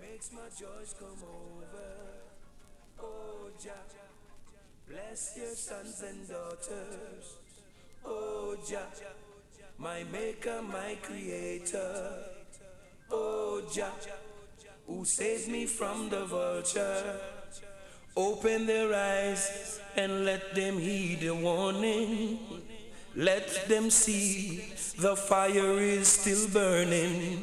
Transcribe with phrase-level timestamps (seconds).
[0.00, 1.86] makes my joys come over.
[3.00, 3.70] Oh, Jah,
[4.88, 7.36] bless your sons and daughters.
[8.04, 8.86] Oh, Jah,
[9.78, 12.24] my maker, my creator.
[13.10, 13.92] Oh, Jah,
[14.86, 17.20] who saves me from the vulture.
[18.16, 22.38] Open their eyes and let them heed the warning.
[23.16, 27.42] Let them see the fire is still burning.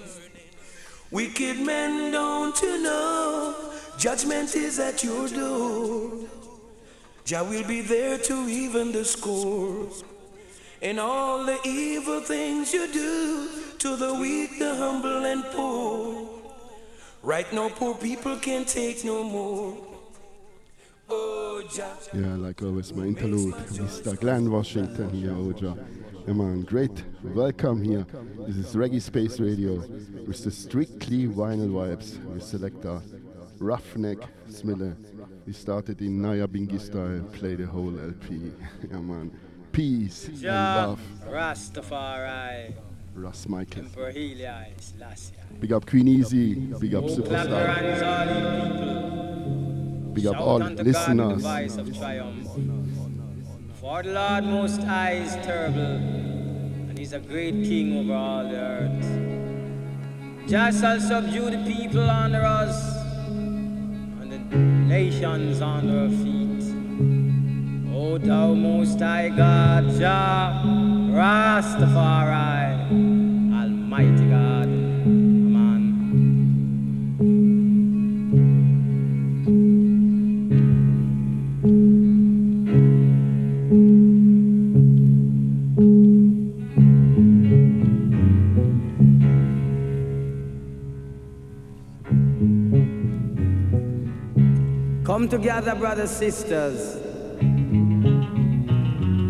[1.11, 3.53] Wicked men, don't you know?
[3.97, 6.11] Judgment is at your door.
[7.25, 9.89] Jah will be there to even the score.
[10.81, 16.29] And all the evil things you do to the weak, the humble, and poor.
[17.21, 19.77] Right now, poor people can't take no more.
[21.09, 21.97] Oh, Jah.
[22.13, 24.17] Yeah, like always, my interlude, Mr.
[24.17, 25.77] Glenn Washington here, oh, Oja.
[26.27, 27.03] Yeah, man, great.
[27.23, 28.05] Welcome here.
[28.47, 29.75] This is Reggae Space Radio
[30.27, 32.23] with the strictly vinyl vibes.
[32.33, 33.01] We select a
[33.59, 34.95] Ruffneck Smille.
[35.47, 38.51] We started in Nyahbinghi style, play the whole LP.
[38.89, 39.31] yeah, man.
[39.71, 40.99] Peace and love.
[41.27, 42.73] Rastafari,
[43.15, 43.83] Ras Michael.
[45.59, 46.55] Big up Queen Easy.
[46.55, 47.75] Big up Superstar.
[47.75, 48.41] hands, all you
[48.85, 50.13] people.
[50.13, 51.43] Big up all with listeners.
[53.91, 58.55] For the Lord Most High is terrible, and He's a great King over all the
[58.55, 60.47] earth.
[60.47, 62.95] Just shall subdue the people under us,
[63.27, 66.63] and the nations under our feet.
[67.93, 70.63] O Thou Most High God, Jah,
[71.11, 72.87] Rastafari,
[73.53, 74.80] Almighty God.
[95.21, 96.95] Come together, brothers, sisters.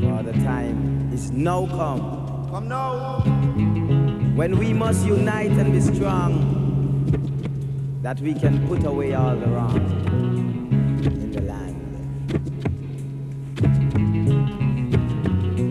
[0.02, 2.48] For the time is now come.
[2.50, 3.20] Come now.
[4.38, 6.48] When we must unite and be strong,
[8.02, 9.82] that we can put away all the wrong
[11.04, 11.76] in the land.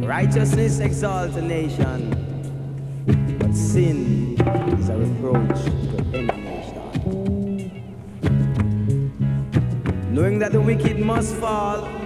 [0.04, 2.10] Righteousness exalts a nation,
[3.38, 4.36] but sin
[4.78, 6.49] is a reproach to any
[10.10, 12.04] Knowing that the wicked must fall, and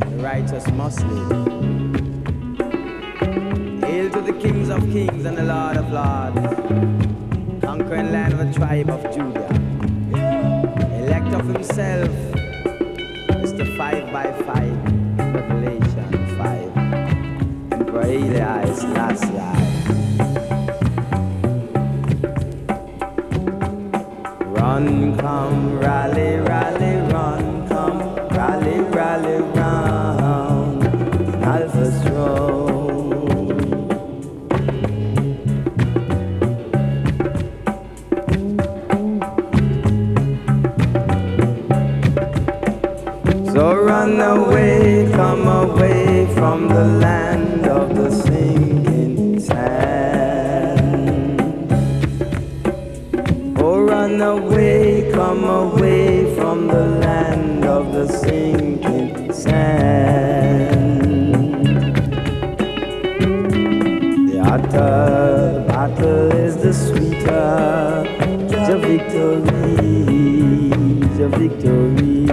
[0.00, 1.48] the righteous must live.
[3.82, 6.38] Hail to the kings of kings and the Lord of lords,
[7.60, 9.48] conquering land of the tribe of Judah.
[11.02, 12.08] Elect of himself,
[13.42, 13.66] Mr.
[13.76, 16.76] 5 by 5, Revelation 5.
[17.72, 18.06] Emperor
[18.38, 19.65] last Selassie.
[24.66, 27.98] Run, come, rally, rally, run, come,
[28.36, 30.84] rally, rally, round,
[31.44, 33.06] Alpha strong.
[43.52, 47.25] So run away, come away from the land
[54.18, 61.02] Run away, come away from the land of the sinking sand.
[64.30, 68.04] The hotter battle is the sweeter,
[68.48, 69.90] the victory,
[71.18, 72.26] the victory.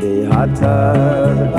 [0.00, 1.55] The hotter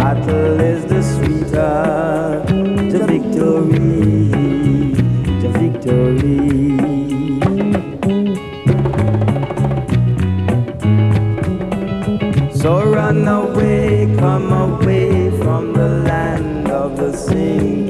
[12.98, 17.87] run away, come away from the land of the sinking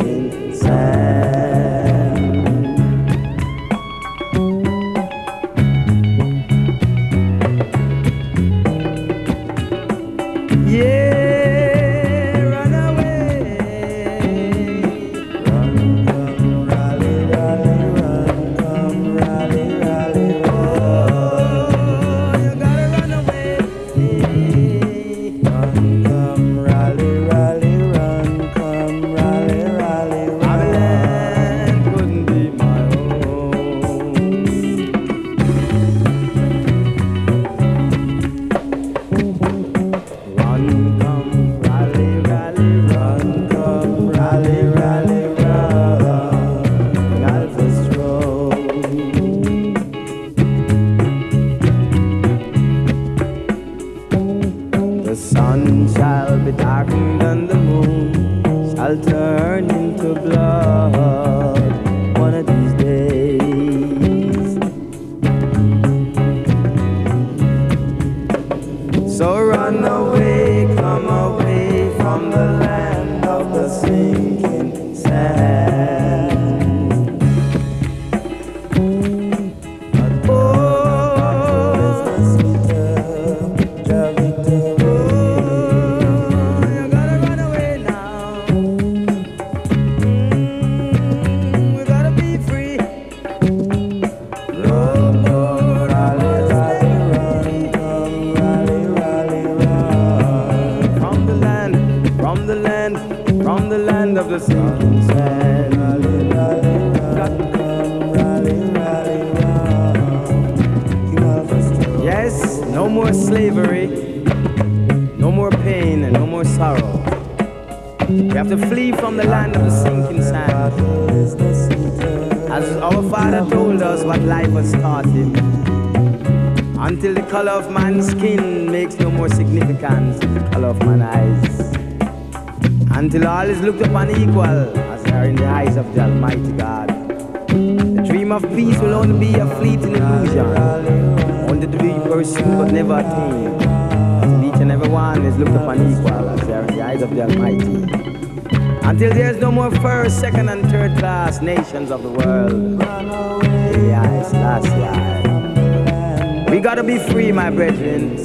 [156.87, 158.15] be free, my brethren.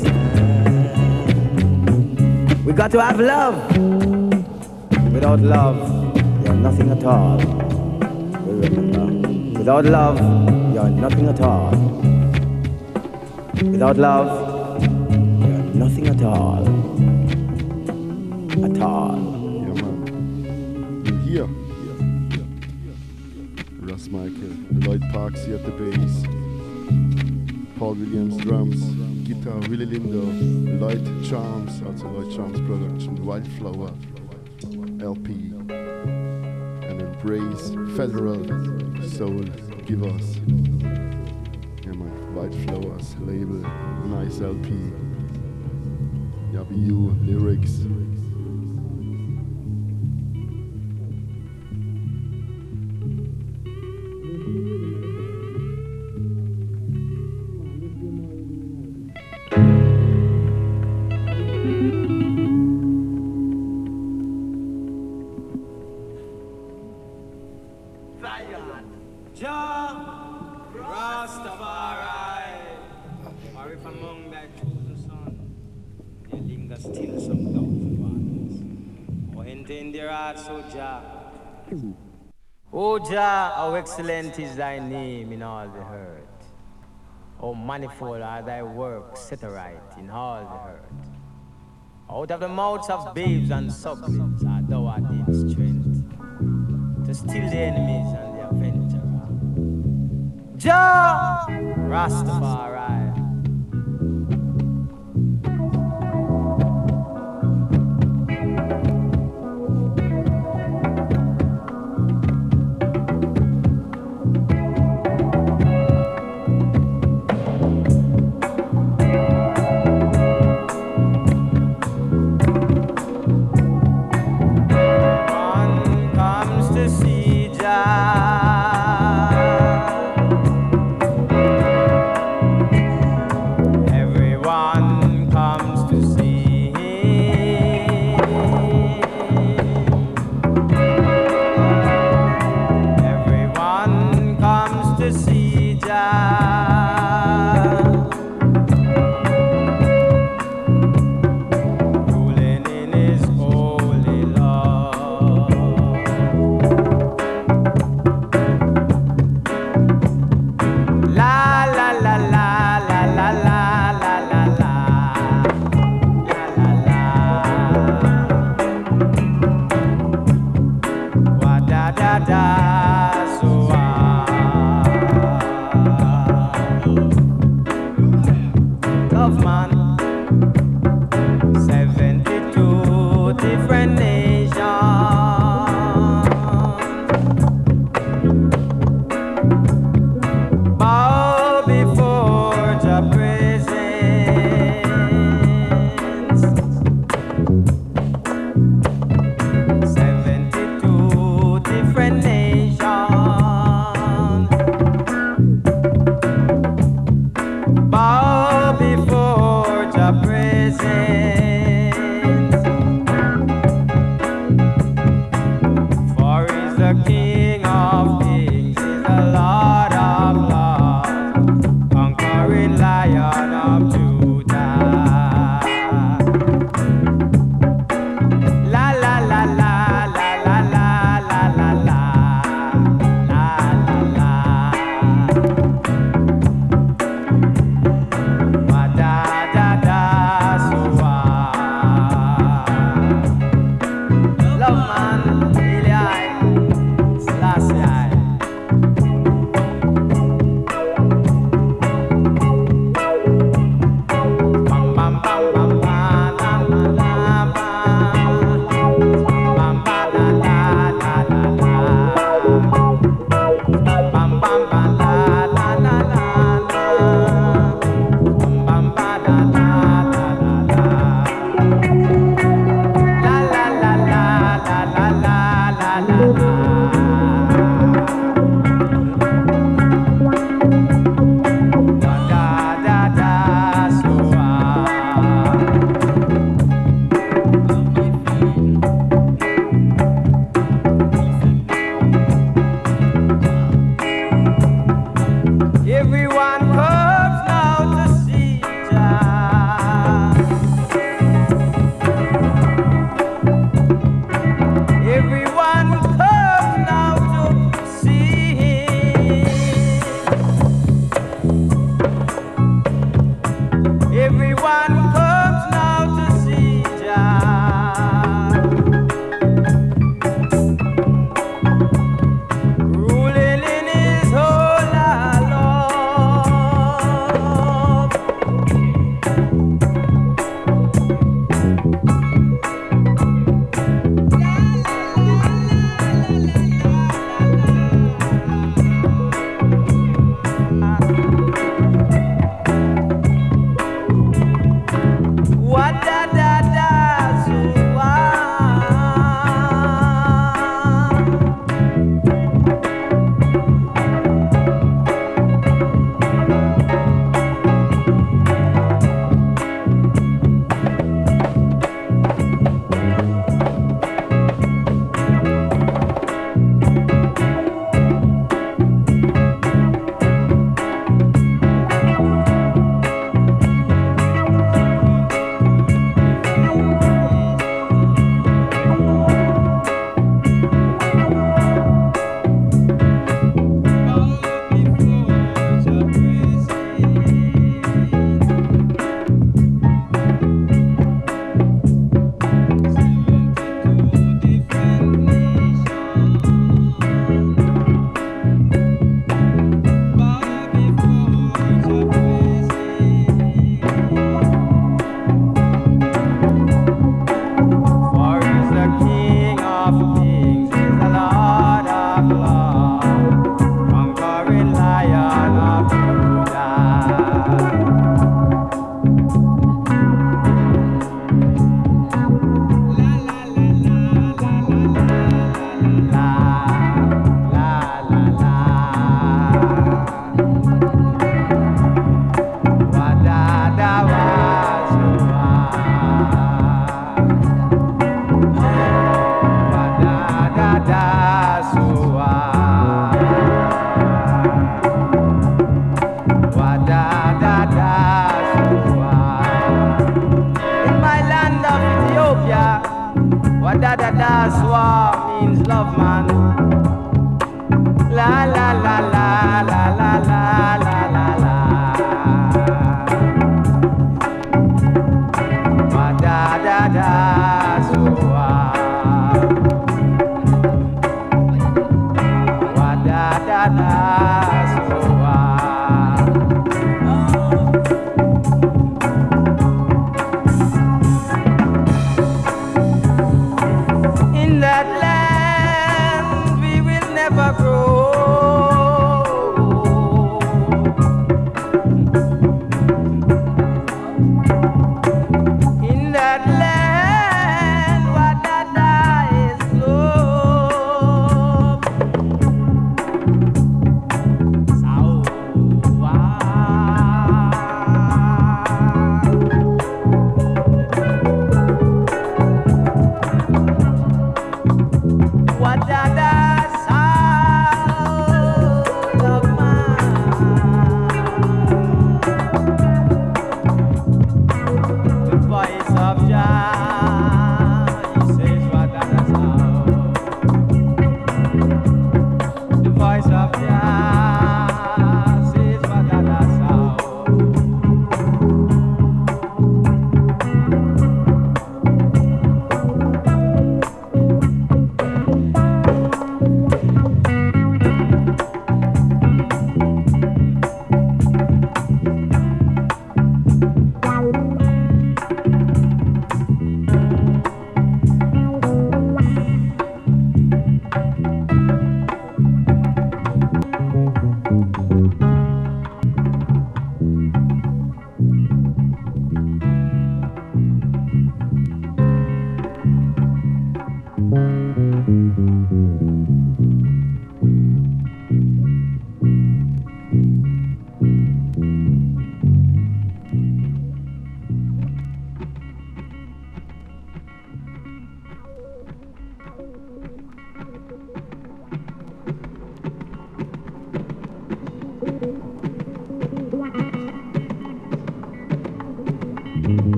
[2.64, 3.56] We got to have love.
[5.12, 7.38] Without love, you're nothing at all.
[9.59, 10.19] Without love,
[10.73, 11.70] you're nothing at all.
[13.64, 16.62] Without love, you're nothing at all.
[18.65, 19.19] At all.
[19.67, 21.03] Ja, Mann.
[21.05, 21.49] Und hier.
[23.88, 24.55] Ras Michael,
[24.87, 26.42] Lloyd Parksy at the bass,
[27.82, 28.81] Paul Williams drums,
[29.26, 33.93] Guitar Willy Lindo, Lloyd Charmers, also Lloyd Charmers Production, Wildflower
[35.00, 35.32] LP,
[36.87, 38.44] and Embrace Federal
[39.02, 39.43] Soul
[39.84, 40.37] Give Us.
[41.82, 43.69] Ja, man, White Flowers Label,
[44.06, 44.70] nice LP.
[46.52, 47.81] W Lyrics.
[83.82, 86.40] Excellent is thy name in all the earth.
[87.40, 91.11] O manifold are thy works set aright in all the earth.
[92.08, 95.99] Out of the mouths of babes and sucklings art thou ordained strength
[97.06, 99.03] to still the enemies and the avenger.
[100.58, 101.46] Jah
[101.91, 103.11] Rastafari.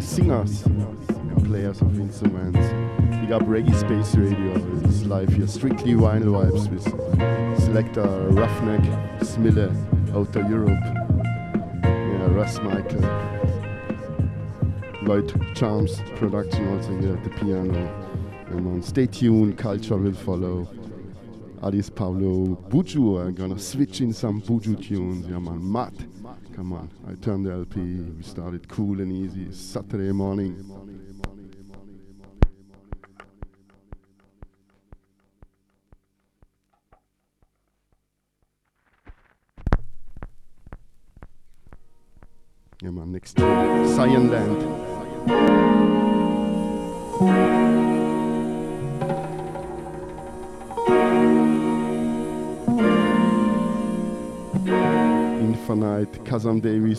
[0.00, 0.64] Singers,
[1.44, 2.58] players of instruments.
[3.20, 4.54] Big up Reggae Space Radio.
[4.88, 6.82] Is live here, strictly vinyl vibes with
[7.60, 8.84] selector Ruffneck,
[9.24, 9.70] Smille
[10.16, 10.82] out of Europe.
[11.84, 13.02] Yeah, Ras Michael.
[15.02, 18.04] Lloyd Charmers production also here at the piano.
[18.50, 18.82] Man.
[18.82, 20.66] Stay tuned, culture will follow.
[21.62, 25.26] Adis Pablo Buju, I'm gonna switch in some Buju tunes.
[25.28, 25.94] Yeah man, Matt.
[26.54, 27.80] Come on, turned the LP.
[27.80, 29.52] We started cool and easy.
[29.52, 30.77] Saturday morning.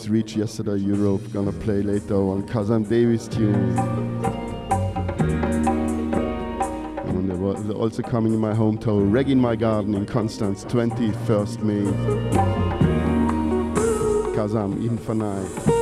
[0.10, 1.22] Reached yesterday Europe.
[1.32, 3.78] Gonna play later on Kazam Davis tune.
[7.08, 11.84] And they're also coming in my hometown, Reggae in My Garden in Constance, 21st May.
[14.36, 15.79] Kazam Infanai.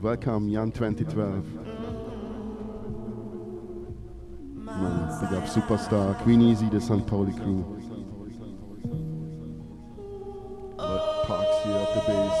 [0.00, 1.44] Welcome, Jan 2012.
[4.54, 7.04] Man, big up Superstar, Queen Easy, the St.
[7.04, 7.64] Pauli crew.
[10.76, 12.38] Parks here at the bass.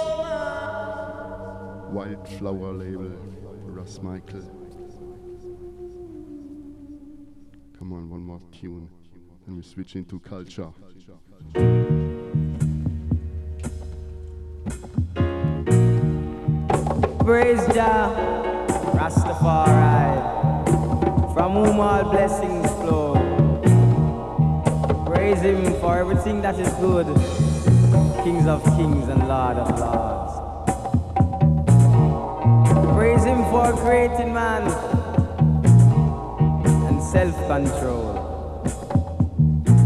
[1.90, 3.12] Wildflower label,
[3.64, 4.42] Ras Michael.
[7.76, 8.88] Come on, one more tune.
[9.48, 10.72] And we switch into culture.
[17.28, 18.08] Praise Jah,
[18.96, 20.16] Rastafari,
[21.34, 23.12] from whom all blessings flow.
[25.04, 27.04] Praise Him for everything that is good,
[28.24, 30.32] Kings of kings and Lord of lords.
[32.96, 34.62] Praise Him for creating man
[36.88, 38.14] and self-control.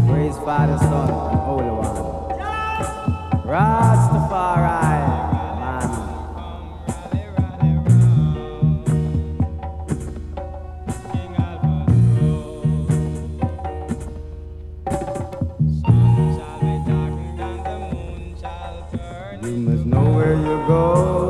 [0.07, 1.97] Praise Father, Son, and Holy One.
[3.45, 5.12] Rastafari.
[20.33, 21.22] It's a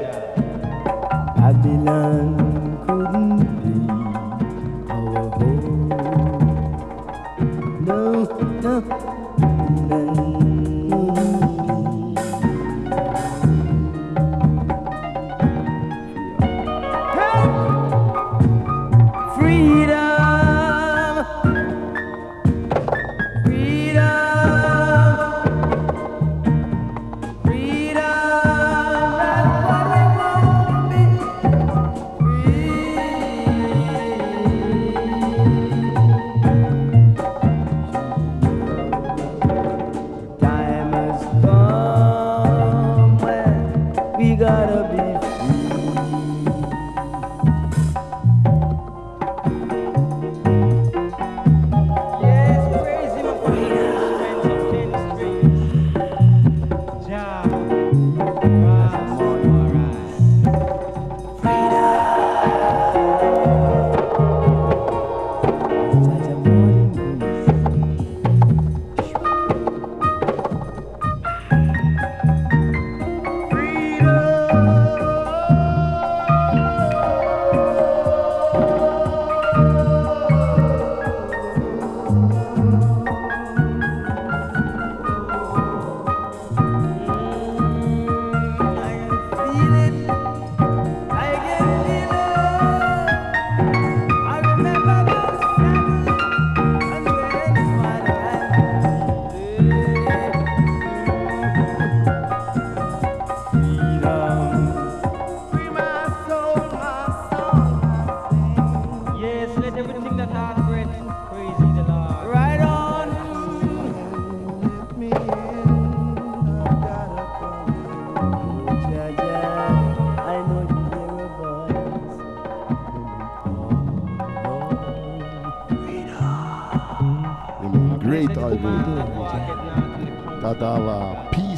[0.00, 0.39] Yeah.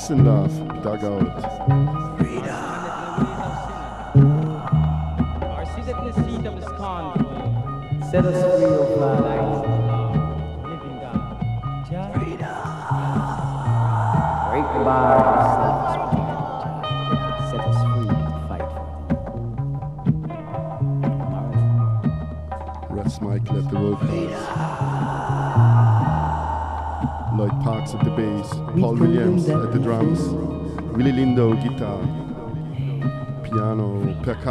[0.03, 1.52] peace and love dugout.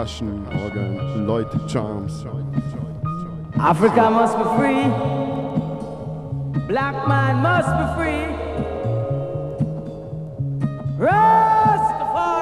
[0.02, 2.26] percussion organ, Lloyd Charmers.
[3.60, 4.84] Africa must be free.
[6.68, 8.26] Black man must be free.
[10.98, 12.40] Rastafari.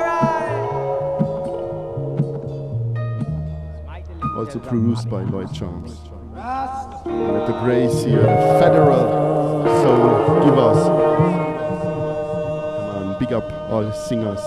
[4.38, 6.00] Also produced by Lloyd Charmers.
[7.06, 8.24] And at the Grace here,
[8.62, 10.82] Federal Soul Give Us.
[12.96, 14.44] And big up all singers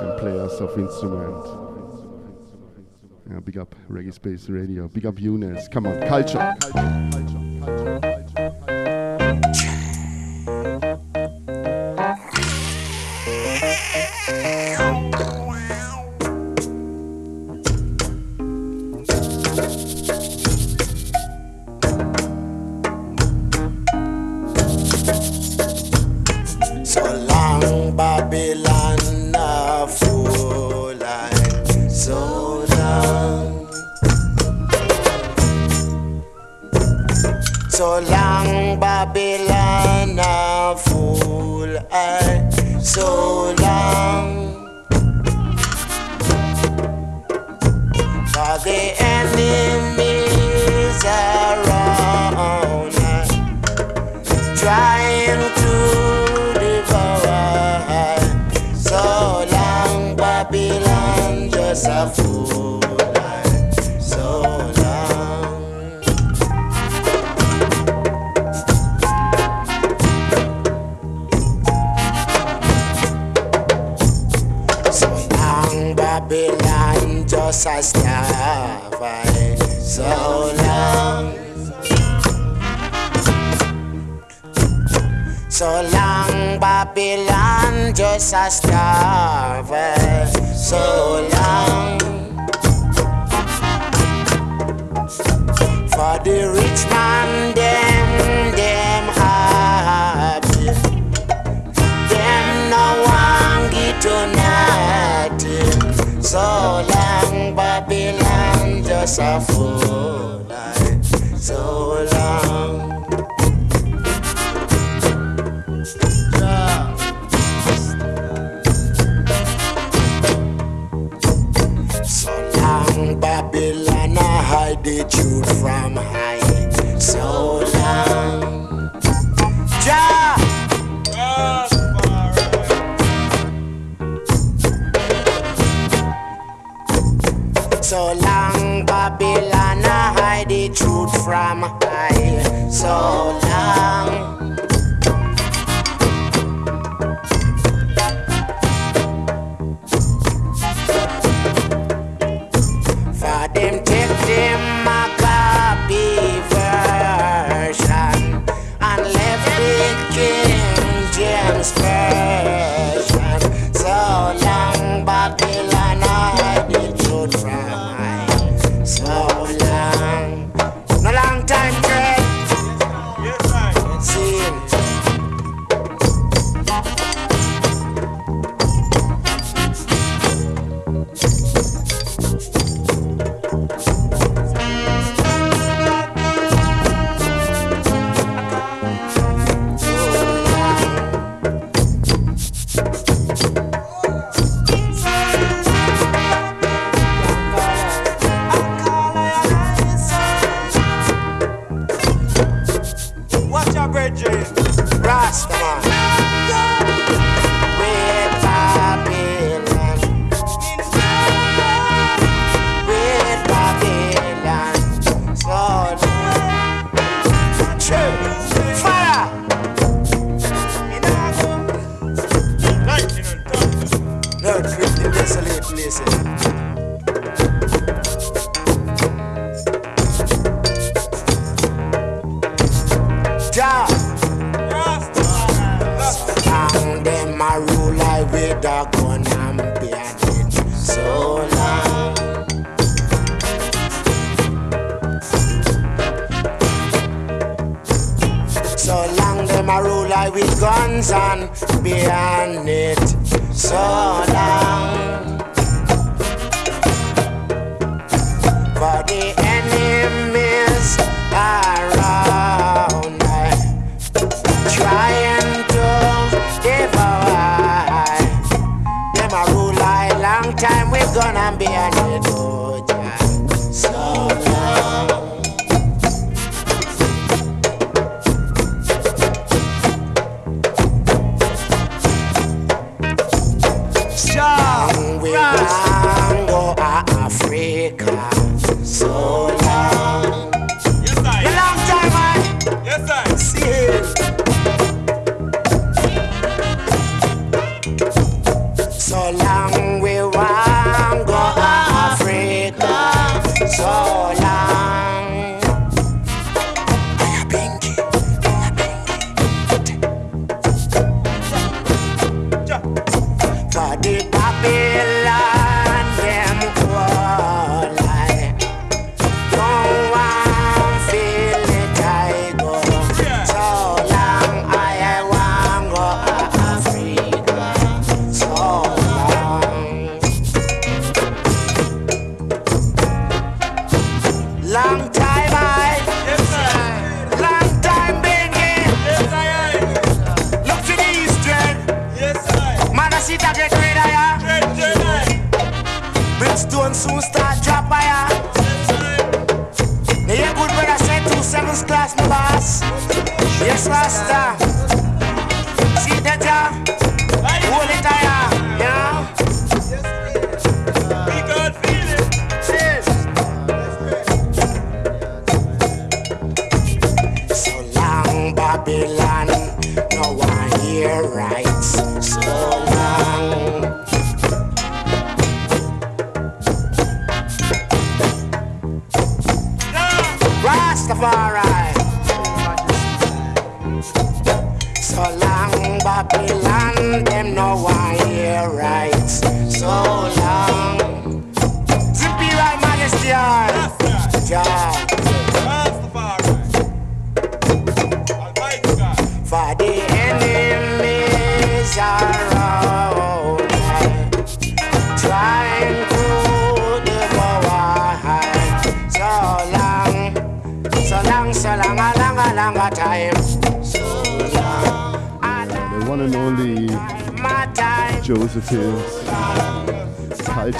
[0.00, 1.59] and players of instruments.
[3.90, 4.88] Reggae Space Radio.
[4.88, 5.68] Big up Eunice.
[5.68, 6.54] Come on, culture.
[6.60, 7.39] culture, culture.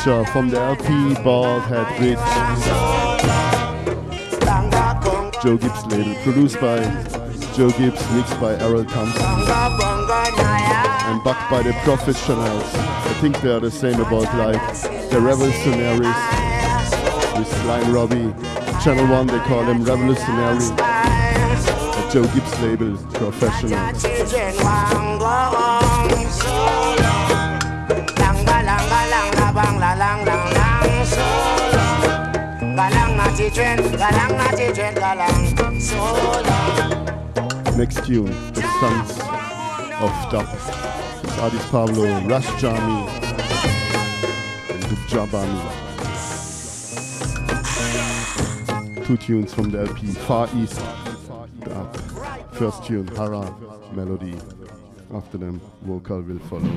[0.02, 0.84] From the LP
[1.22, 2.16] Baldhead Bridge.
[5.42, 6.78] Joe Gibbs label, produced by
[7.54, 9.46] Joe Gibbs, mixed by Errol Thompson, and
[11.22, 12.64] backed by the Professionals.
[12.74, 14.58] I think they are the same about like
[15.10, 16.00] the Revolutionaries
[17.36, 18.32] with Line Robbie.
[18.82, 20.64] Channel 1 they call them Revolutionary.
[20.76, 24.02] The Joe Gibbs label, Professionals.
[33.50, 35.50] Children, galang na children, galang
[35.82, 37.74] so long.
[37.76, 39.10] Next tune, The Suns
[39.98, 40.46] of Dub.
[41.24, 43.10] It's Addis Pablo, Ras Jammy,
[44.70, 45.58] and Dub Jabami.
[49.04, 50.80] Two tunes from the LP, Far East.
[52.52, 53.52] First tune, Hara
[53.92, 54.38] Melody.
[55.12, 56.70] After them, vocal will follow.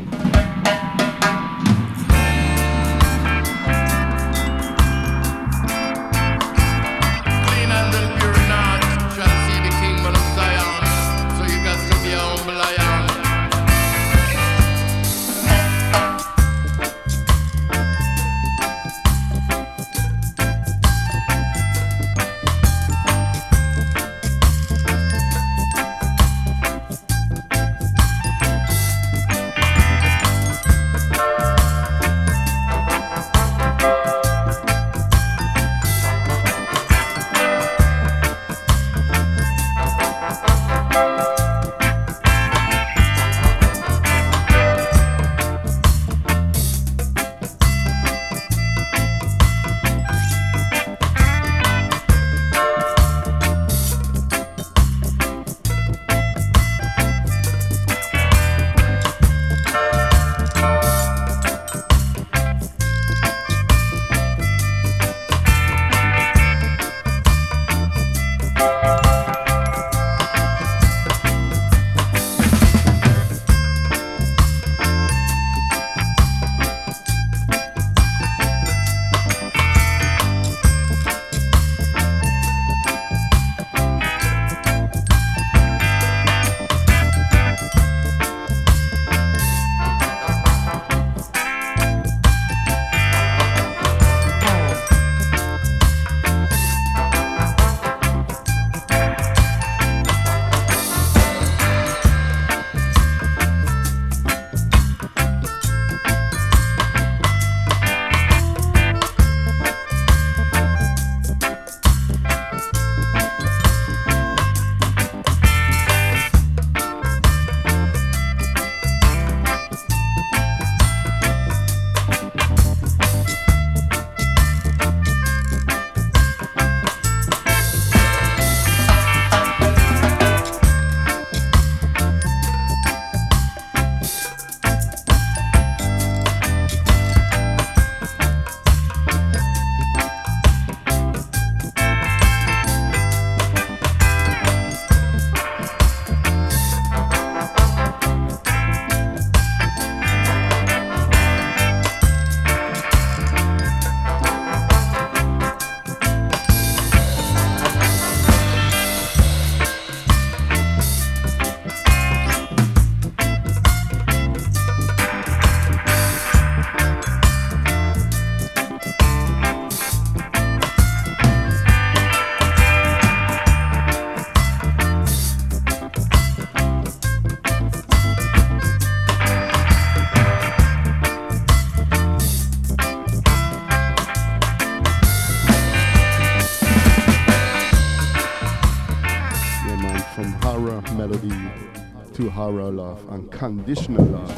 [192.43, 194.29] Horror love, unconditional love.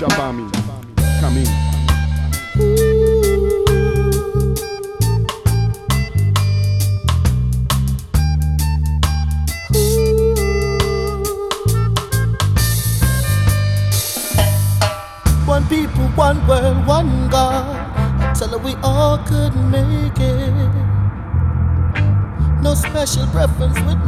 [0.00, 0.50] Jabami,
[1.20, 1.46] come in.
[15.46, 18.34] One people, one world, one God.
[18.34, 20.72] Tell her we all could make it.
[22.60, 24.03] No special preference with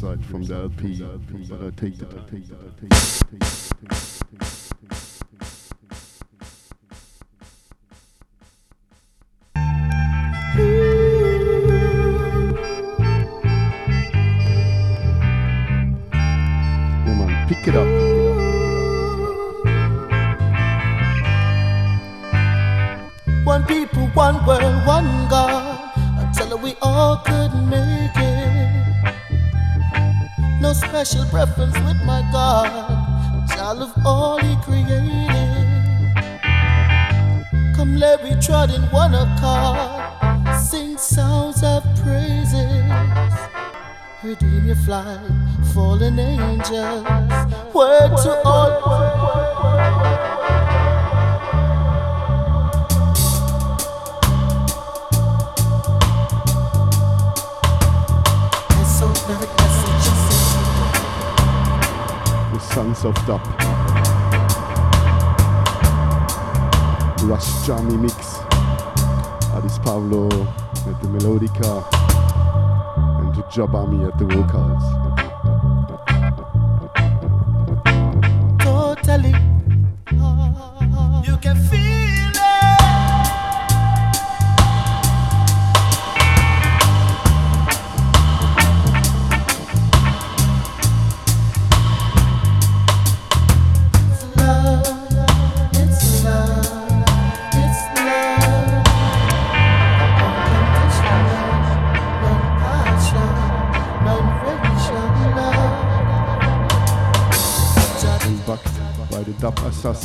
[0.00, 1.02] side from the LP,
[1.50, 3.19] but I take that, I take that, I take that.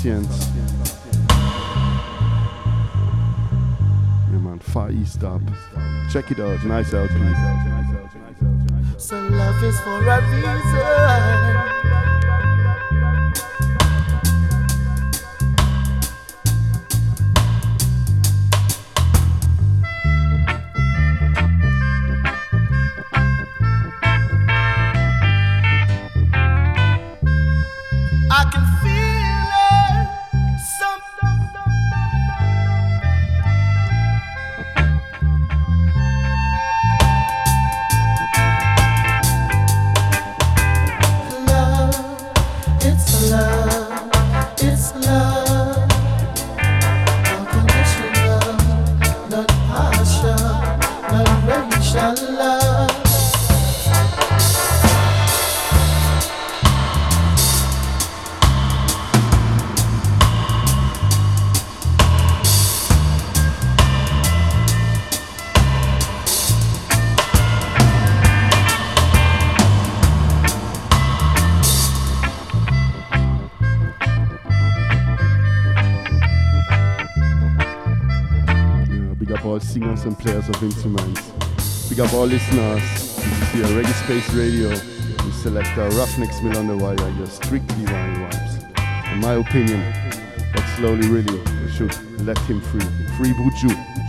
[0.06, 0.50] Patience.
[4.30, 5.42] Yeah, man, Far East up.
[6.12, 7.10] Check it out, nice out.
[9.00, 11.15] So love is for a reason.
[80.06, 81.90] And players of instruments.
[81.90, 82.80] Big up all listeners.
[82.84, 84.70] This is here Reggae Space Radio.
[84.70, 89.14] We select our Ruffneck Mill on the Wire, your strictly vinyl vibes.
[89.14, 89.82] In my opinion,
[90.54, 92.82] but slowly really, we should let him free.
[93.18, 94.05] Free Buju.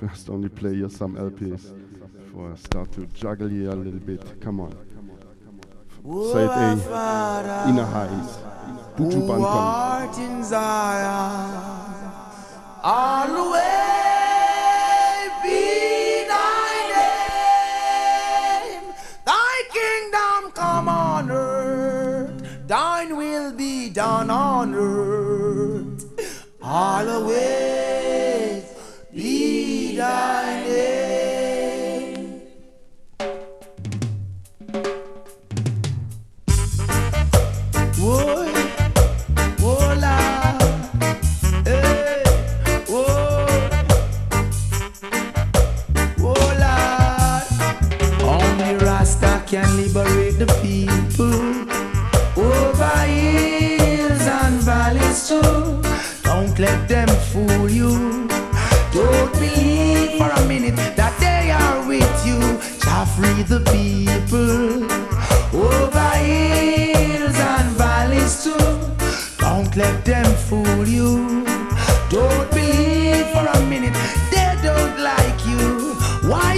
[0.00, 1.72] First, only play here some LPs
[2.16, 4.40] before I start to juggle here a little bit.
[4.40, 4.72] Come on.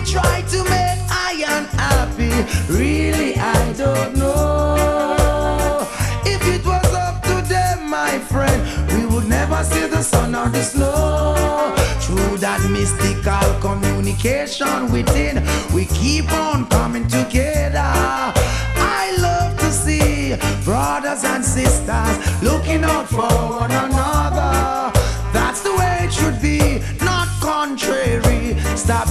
[0.00, 2.32] Why try to make I unhappy?
[2.72, 5.86] Really, I don't know.
[6.24, 10.48] If it was up to them, my friend, we would never see the sun or
[10.48, 11.74] the snow.
[12.00, 15.44] Through that mystical communication within,
[15.74, 17.82] we keep on coming together.
[17.84, 20.34] I love to see
[20.64, 24.89] brothers and sisters looking out for one another.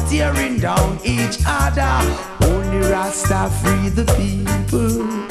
[0.10, 2.18] Tearing down each other.
[2.41, 5.29] Only Rasta free the people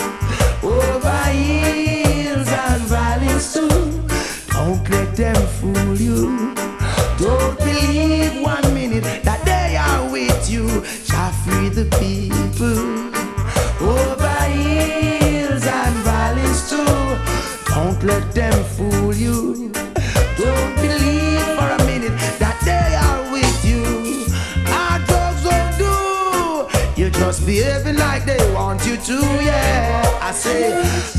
[29.08, 30.18] to, yeah.
[30.20, 30.68] I say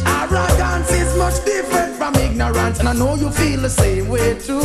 [0.05, 4.61] arrogance is much different from ignorance, and I know you feel the same way too.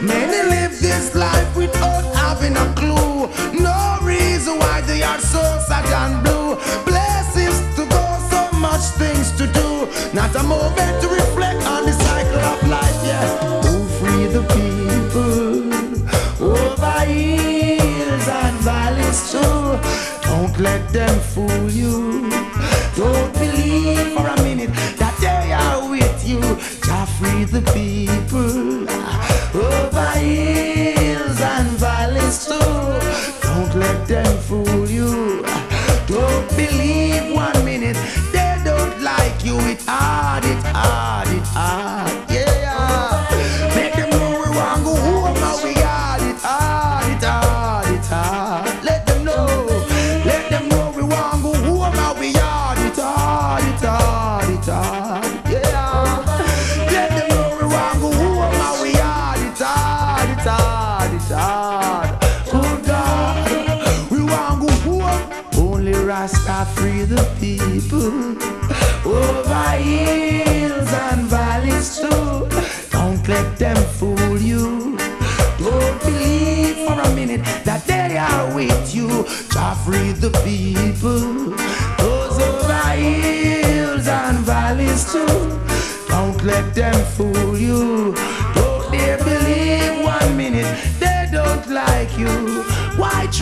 [0.00, 3.26] Many live this life without having a clue.
[3.60, 6.54] No reason why they are so sad and blue.
[6.86, 9.88] Places to go, so much things to do.
[10.14, 11.23] Not a moment to
[36.56, 37.96] believe one minute
[38.32, 39.58] they don't like you.
[39.60, 42.13] It hard, it hard, it hard.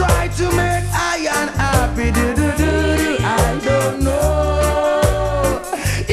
[0.02, 2.08] Try to make I unhappy?
[2.18, 3.10] Do, do, do, do.
[3.22, 5.62] I don't know.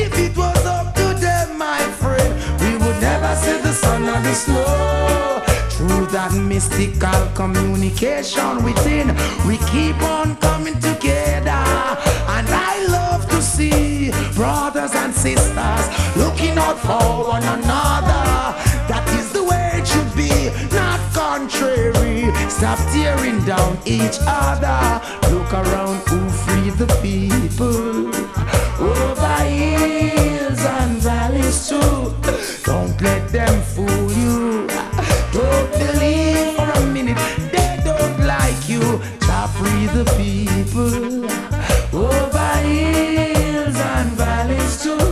[0.03, 2.31] If it was up to them, my friend,
[2.61, 5.41] we would never see the sun or the snow.
[5.75, 9.07] Through that mystical communication within,
[9.47, 11.63] we keep on coming together.
[12.35, 15.85] And I love to see brothers and sisters
[16.15, 18.08] looking out for one another.
[22.75, 25.01] stop tearing down each other.
[25.33, 28.13] Look around, who free the people?
[28.79, 32.13] Over hills and valleys too.
[32.63, 34.67] Don't let them fool you.
[35.33, 37.17] Don't believe for a minute
[37.51, 39.01] they don't like you.
[39.21, 41.25] Stop free the people.
[41.97, 45.07] Over hills and valleys too.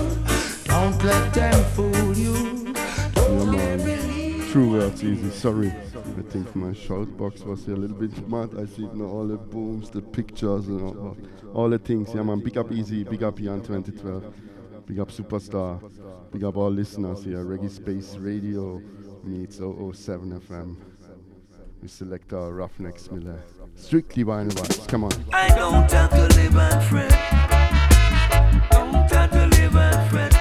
[0.66, 2.74] Don't let them fool you.
[3.14, 5.30] Don't True words, easy.
[5.32, 5.87] Sorry
[6.30, 8.50] think my shoutbox was here a little bit mad.
[8.58, 11.18] I see you know, all the booms, the pictures, and all,
[11.54, 12.14] all the things.
[12.14, 14.34] Yeah, man, big up Easy, big up Jan 2012,
[14.86, 15.80] big up Superstar,
[16.32, 17.44] big up all listeners here.
[17.46, 18.82] Reggae Space Radio
[19.24, 20.76] meets 007 FM.
[21.82, 23.40] We select our Ruffneck Smille.
[23.76, 25.12] Strictly vinyl vibes, come on.
[25.32, 26.54] I don't have to live.
[28.72, 30.37] Don't have to live.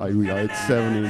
[0.00, 1.03] I, read 70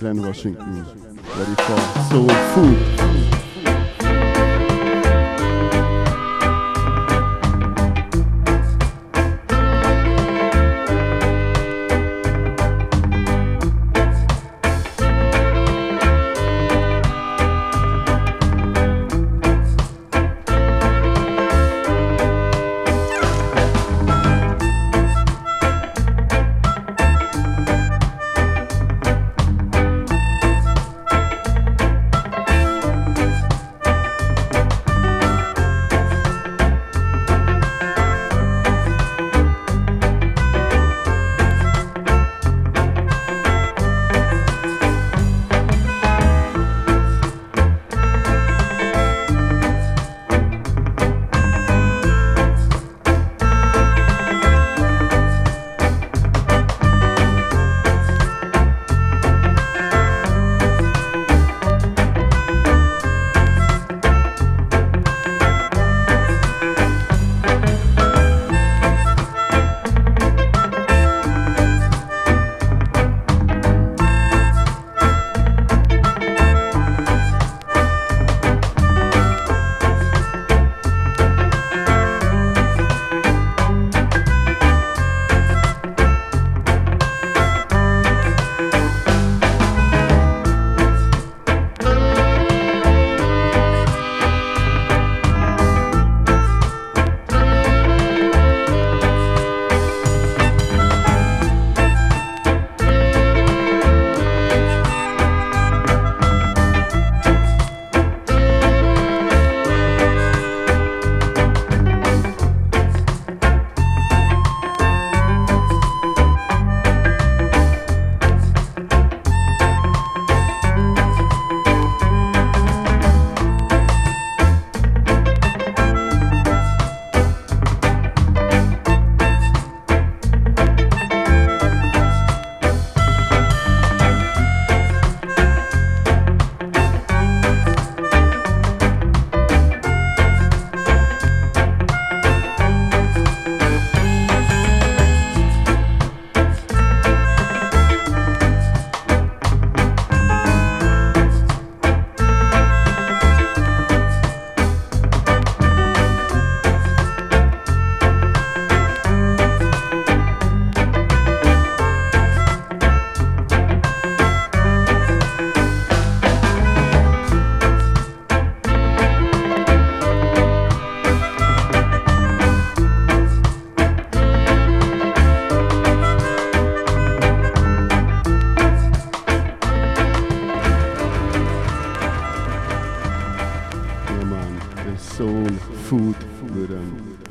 [0.00, 0.99] Glenn Washington.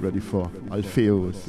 [0.10, 1.46] ready for Alpheus.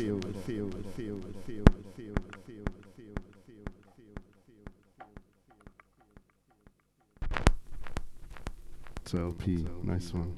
[9.06, 10.34] So LP, nice one.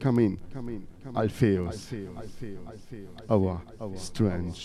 [0.00, 1.92] Come in, Alpheus,
[3.30, 3.62] our
[3.96, 4.62] strange.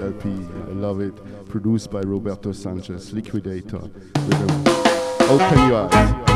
[0.00, 0.28] LP.
[0.30, 1.14] I love it.
[1.48, 3.90] Produced by Roberto Sanchez, Liquidator.
[5.30, 6.27] Open your eyes.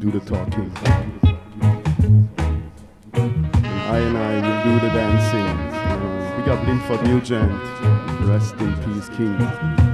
[0.00, 0.72] do the talking.
[3.12, 5.46] I and I will do the dancing.
[5.90, 7.52] Um, big up Linford Nugent.
[8.26, 9.89] Rest in peace, King.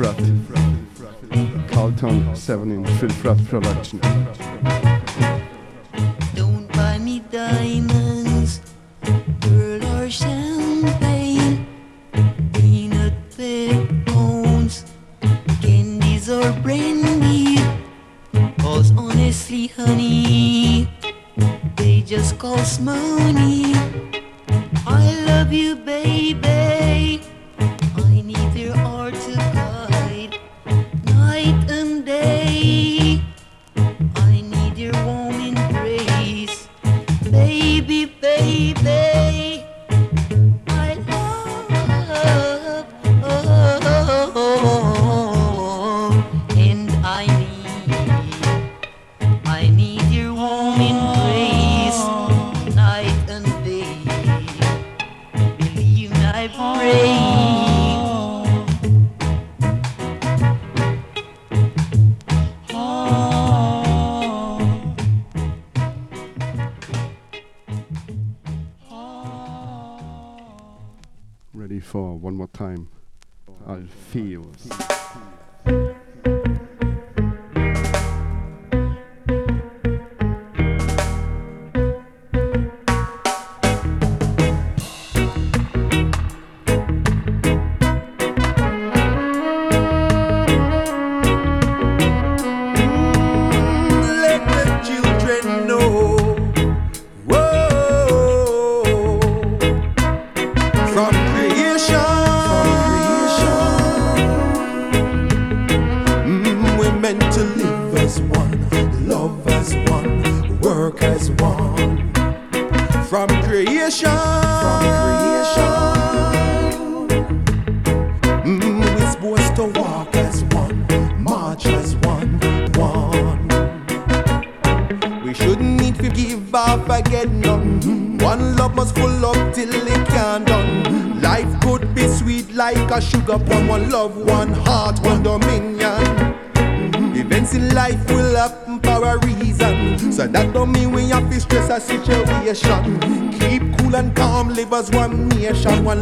[0.00, 4.00] Phil Carlton 7 in Phil Pratt production.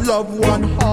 [0.06, 0.87] love one heart.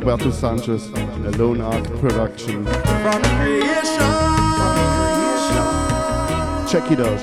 [0.00, 2.64] Roberto Sanchez, a Lone Ark Production.
[2.64, 3.22] From.
[6.66, 7.22] Check it out.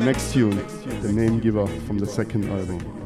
[0.00, 0.56] Next tune,
[1.00, 3.01] The Name Giver from the second album.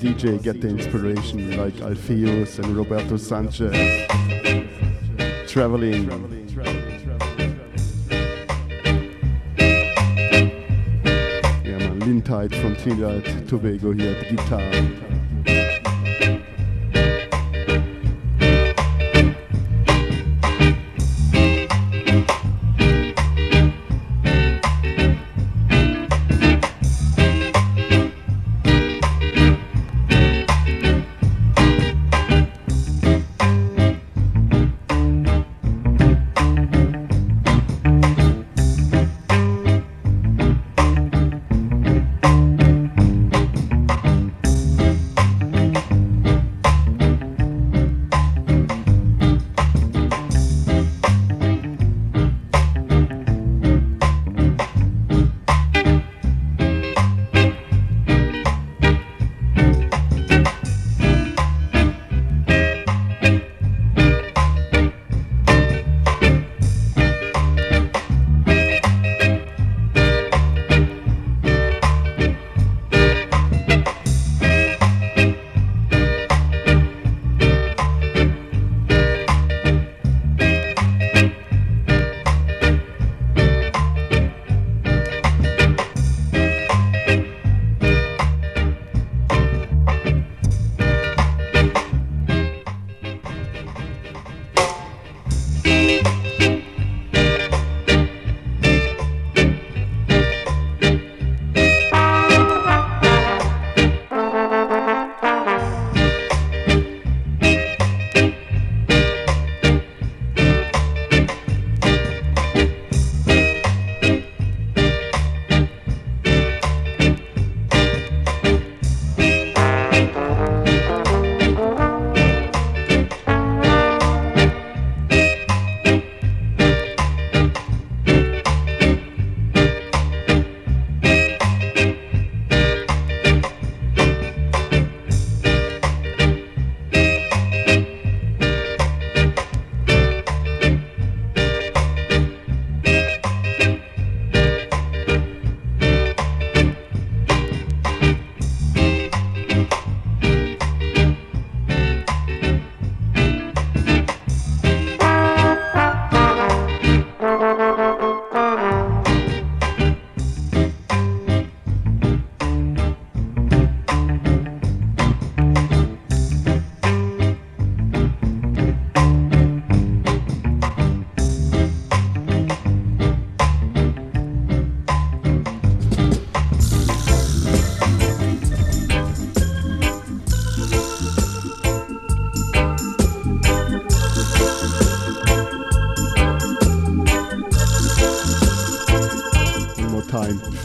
[0.00, 4.06] DJ get the inspiration, like Alpheus and Roberto Sanchez.
[5.46, 6.08] Traveling.
[11.64, 15.09] Yeah, man, Lintide from Trinidad, Tobago here at the guitar.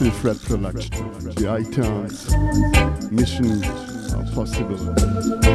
[0.06, 2.30] True Fred Production, the items,
[3.10, 3.66] missions
[4.14, 5.45] are possible.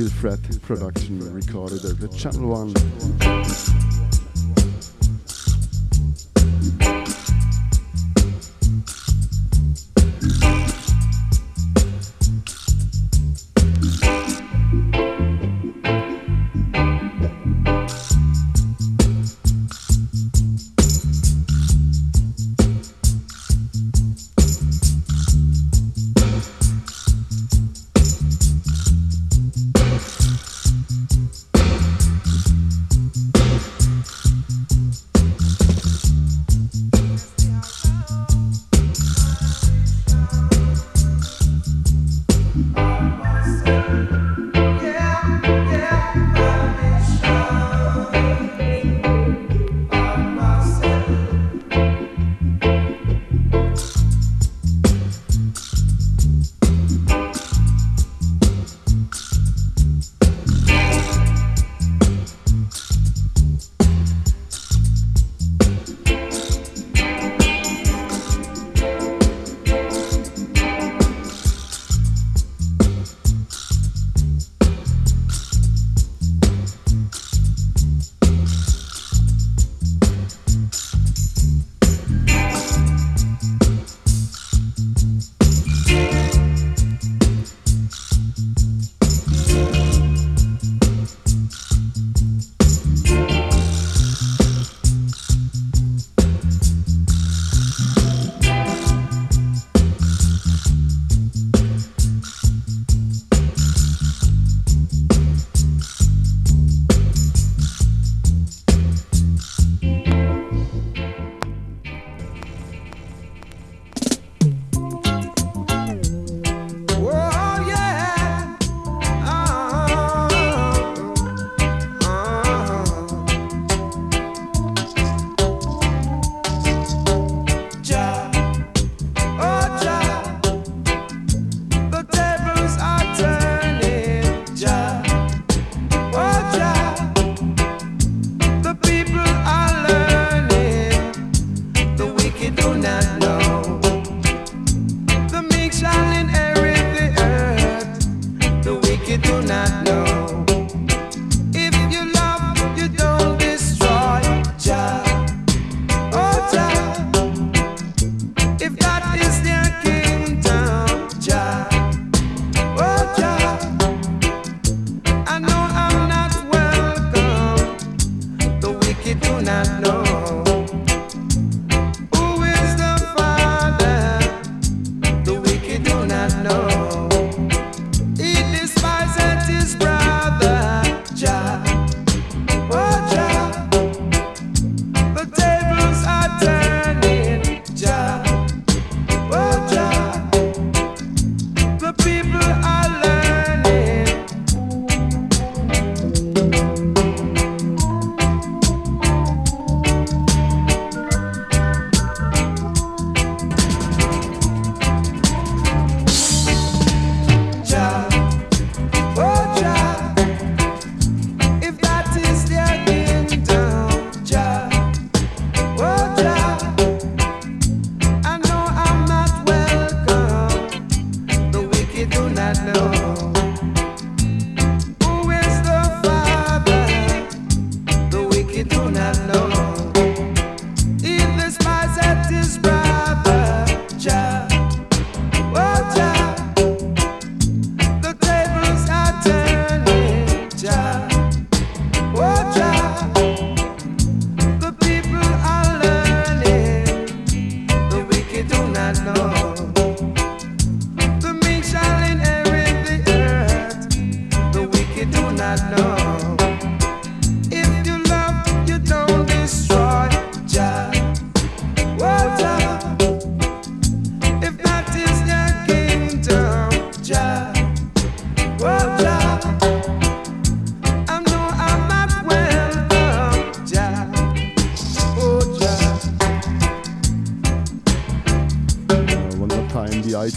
[0.00, 3.69] Phil Pratt production recorded at the Channel 1.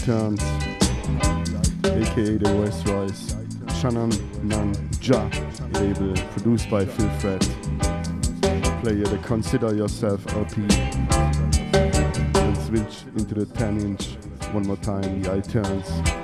[0.04, 0.34] Titan,
[1.82, 3.34] aka the West Royce,
[3.80, 4.10] Shannon
[4.44, 5.30] Nanja
[5.80, 7.40] label, produced by Phil Pratt.
[8.82, 10.60] Player the Consider Yourself LP.
[12.38, 14.16] And switch into the 10 inch
[14.52, 16.23] one more time, the iTunes.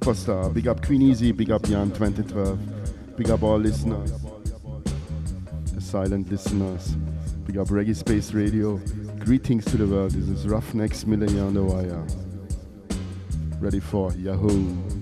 [0.00, 4.10] Superstar, big up Queen Easy, big up Jan 2012, big up all listeners,
[5.74, 6.92] the silent listeners,
[7.44, 8.80] big up Reggae Space Radio.
[9.18, 10.12] Greetings to the world.
[10.12, 12.06] This is Ruffneck Smille on the wire.
[13.60, 14.99] Ready for Yahoo!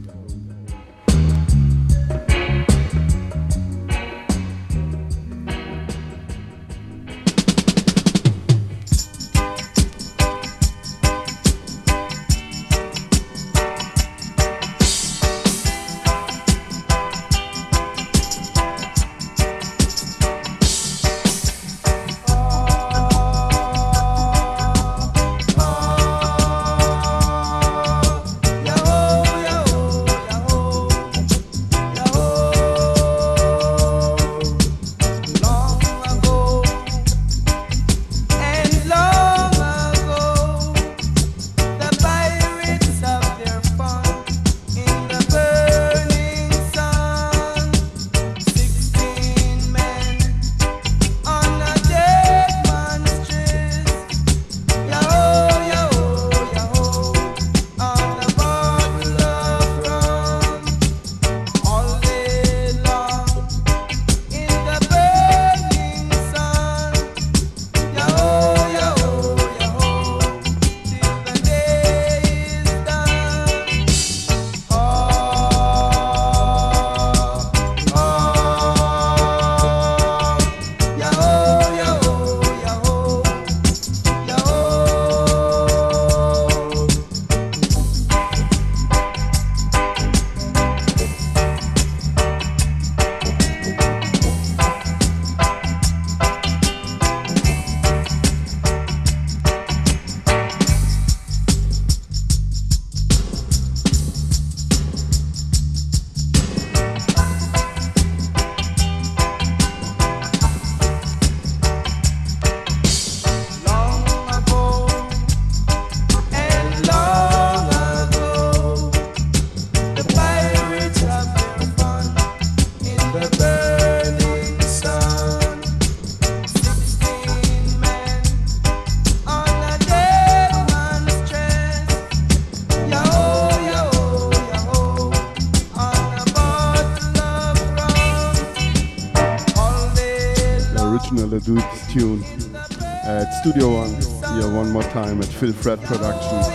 [143.48, 143.94] Studio One
[144.34, 146.48] here one more time at Phil Pratt Productions.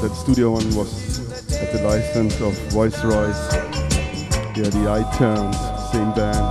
[0.00, 3.52] That Studio One was at the license of Voice Royce.
[4.56, 5.54] Here yeah, the iTunes,
[5.92, 6.42] same band.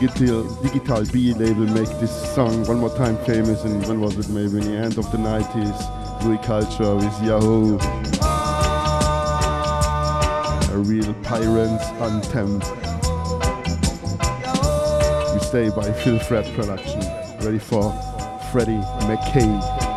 [0.00, 4.30] Digital, digital B label make this song one more time famous and when was it
[4.32, 7.76] maybe in the end of the 90s Louie Culture with Yahoo
[10.72, 12.60] a real pirate anthem
[15.52, 17.00] Wednesday by Phil Pratt Production.
[17.40, 17.90] Ready for
[18.52, 19.87] Freddie McKay.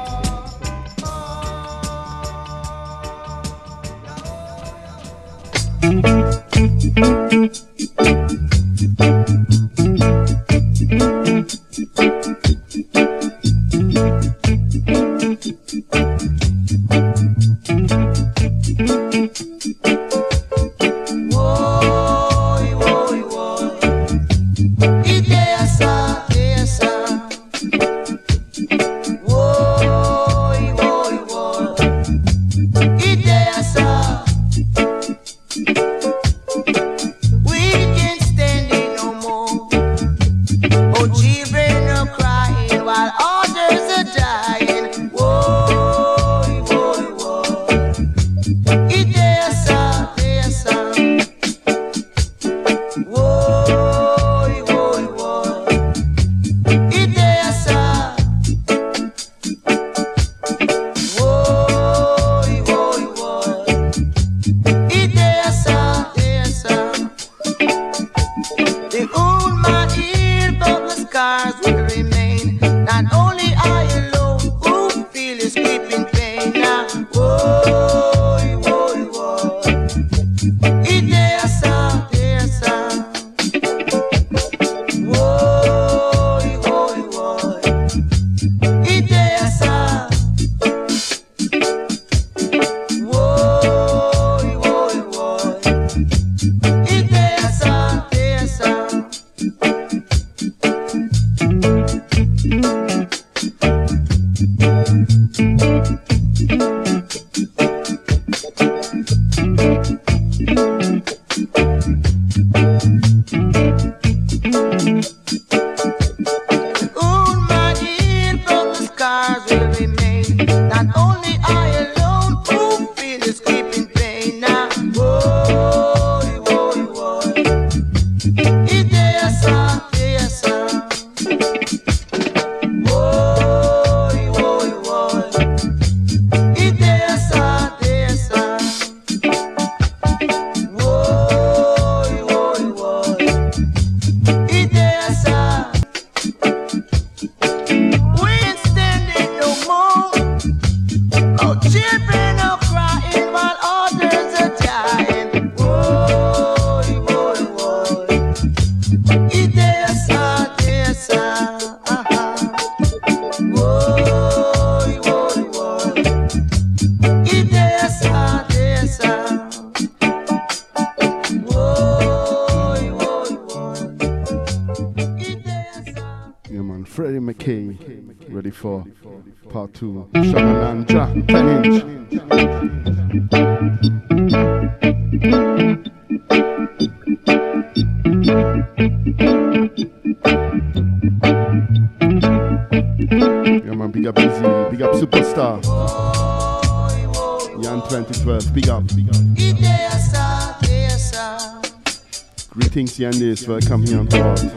[203.41, 204.50] transfer, come here on talk.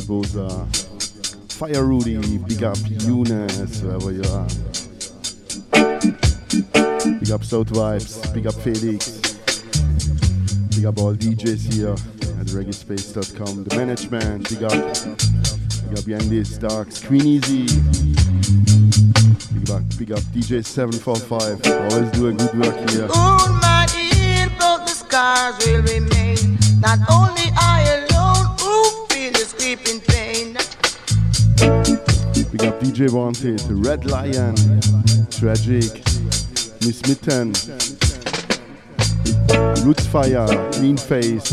[0.00, 0.50] Boza.
[0.50, 0.66] Uh,
[1.48, 4.46] Fire Rudy, big up Eunice, wherever you are.
[7.18, 9.20] Big up South Vibes, big up Felix.
[10.76, 13.64] Big up all DJs here at reggaespace.com.
[13.64, 14.72] The management, big up.
[15.88, 17.66] Big up Yandy, Starks, Queen Easy.
[19.54, 21.92] Big up, big up DJ745.
[21.92, 23.08] Always doing good work here.
[23.14, 26.58] All my ear, the scars will remain.
[26.80, 27.55] Not only
[33.06, 34.54] DJ Wanted, Red Lion,
[35.30, 36.02] Tragic,
[36.82, 37.52] Miss Mitten,
[39.84, 40.46] Roots Fire,
[40.80, 41.52] Mean Face.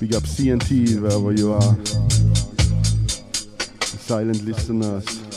[0.00, 1.76] Big up CNT wherever you are.
[3.80, 5.27] Silent listeners.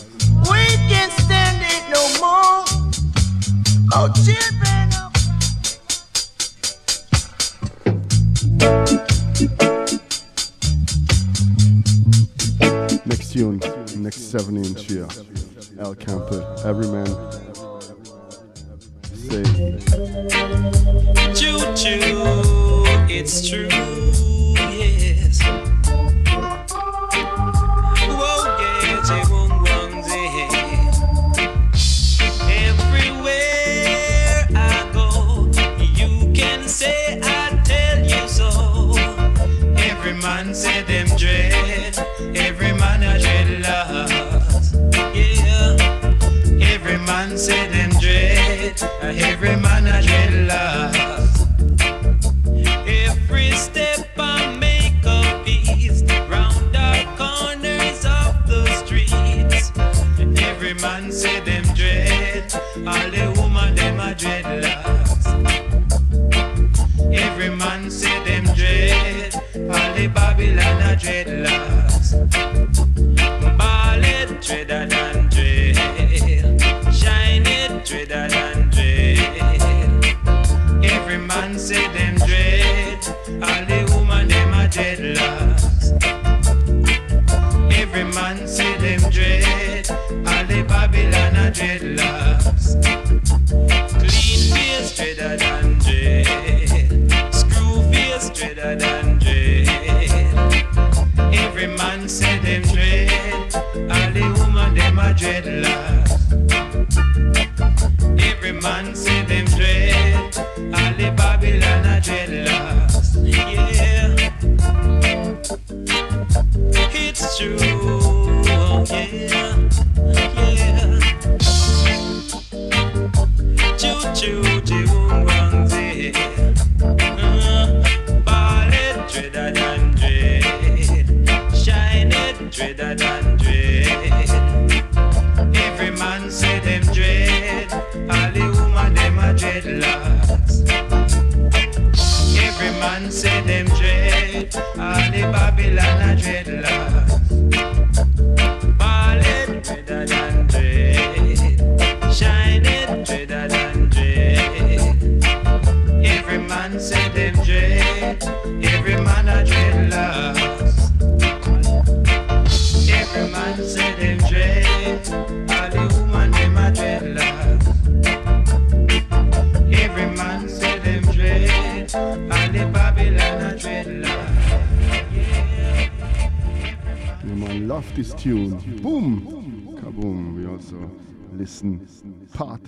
[178.21, 178.51] tune.
[178.83, 179.77] Boom!
[179.81, 180.35] Kaboom!
[180.35, 180.91] We also
[181.33, 181.87] listen
[182.33, 182.61] part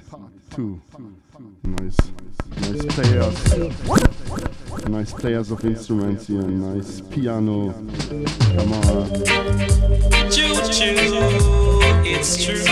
[0.50, 0.82] two.
[1.64, 1.98] Nice,
[2.58, 3.38] nice players.
[4.88, 6.42] Nice players of instruments here.
[6.42, 7.72] Nice piano.
[7.72, 9.10] Come on.
[10.32, 10.96] Choo choo,
[12.04, 12.66] it's true.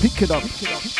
[0.00, 0.42] Pick it up.
[0.42, 0.99] Pick it up.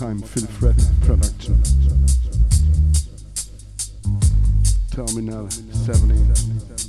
[0.00, 1.62] time Phil Pratt production.
[4.90, 6.79] Terminal 70.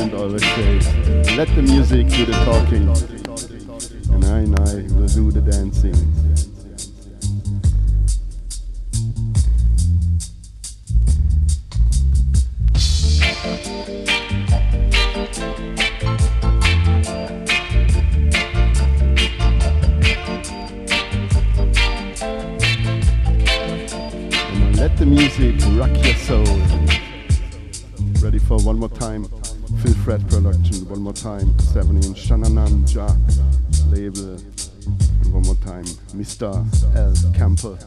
[0.00, 0.42] always
[1.36, 3.15] let the music do the talking.
[36.16, 36.48] Mr.
[36.96, 37.32] L.
[37.34, 37.78] Campbell.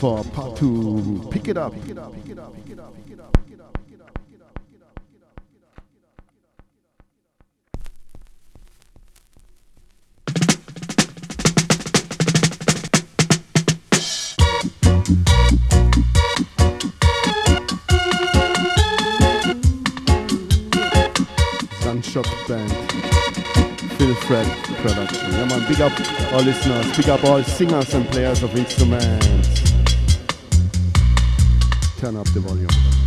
[0.00, 1.28] for part two.
[1.30, 1.74] Pick it up.
[1.74, 1.90] Pick
[22.02, 22.72] Shop Band,
[23.98, 24.46] Phil Pratt
[24.82, 25.30] production.
[25.30, 25.92] Yeah man, big up
[26.32, 29.69] all listeners, big up all singers and players of instruments.
[32.00, 32.99] turn up the volume.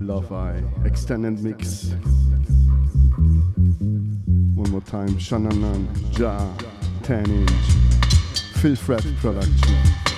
[0.00, 1.92] Love eye extended mix.
[4.54, 5.86] One more time, Shananan,
[6.18, 6.38] Ja,
[7.02, 7.50] 10 inch,
[8.60, 10.09] Phil Pratt production.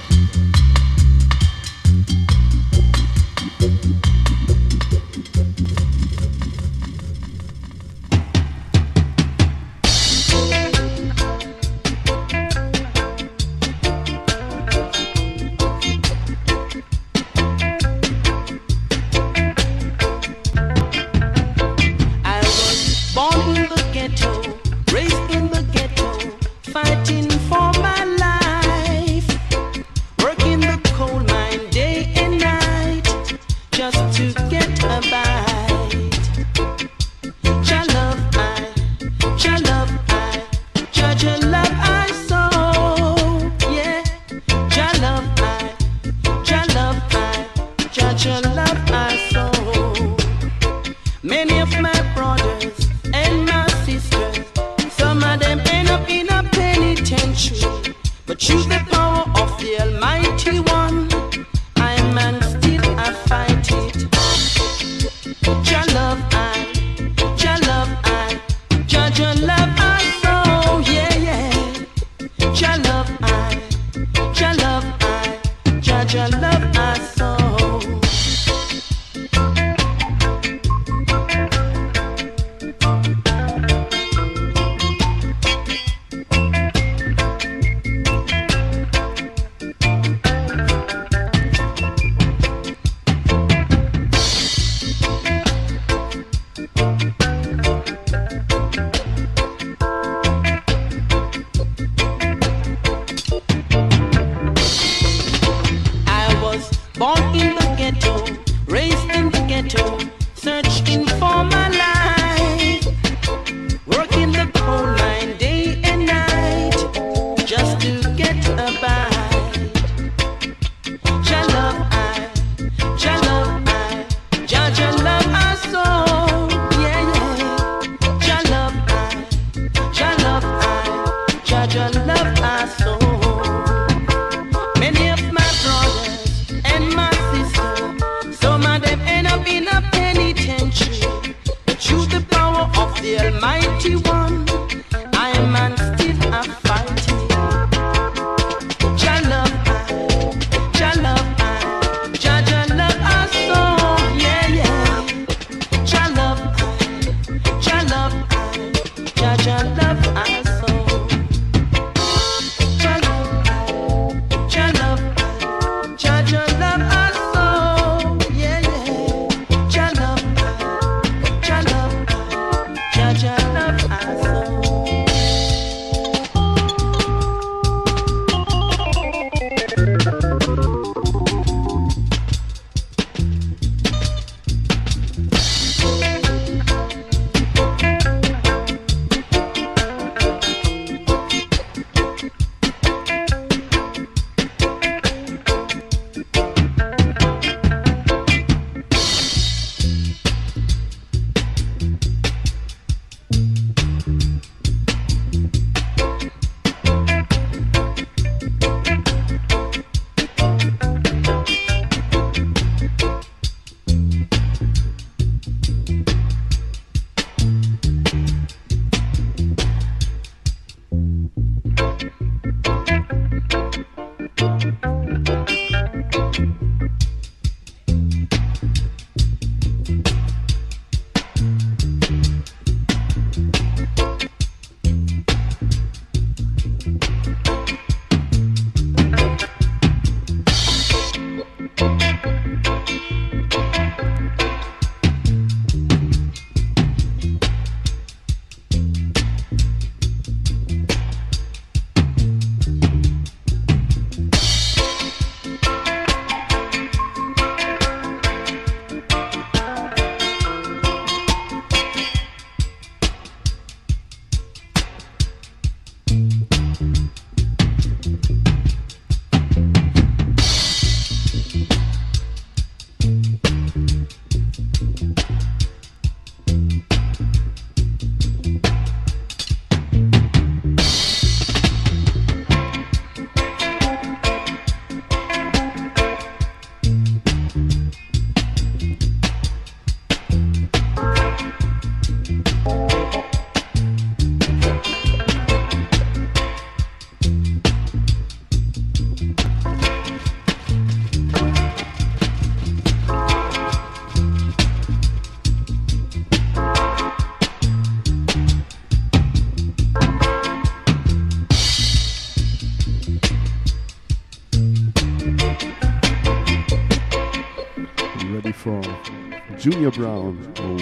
[319.62, 320.34] Junior Brown.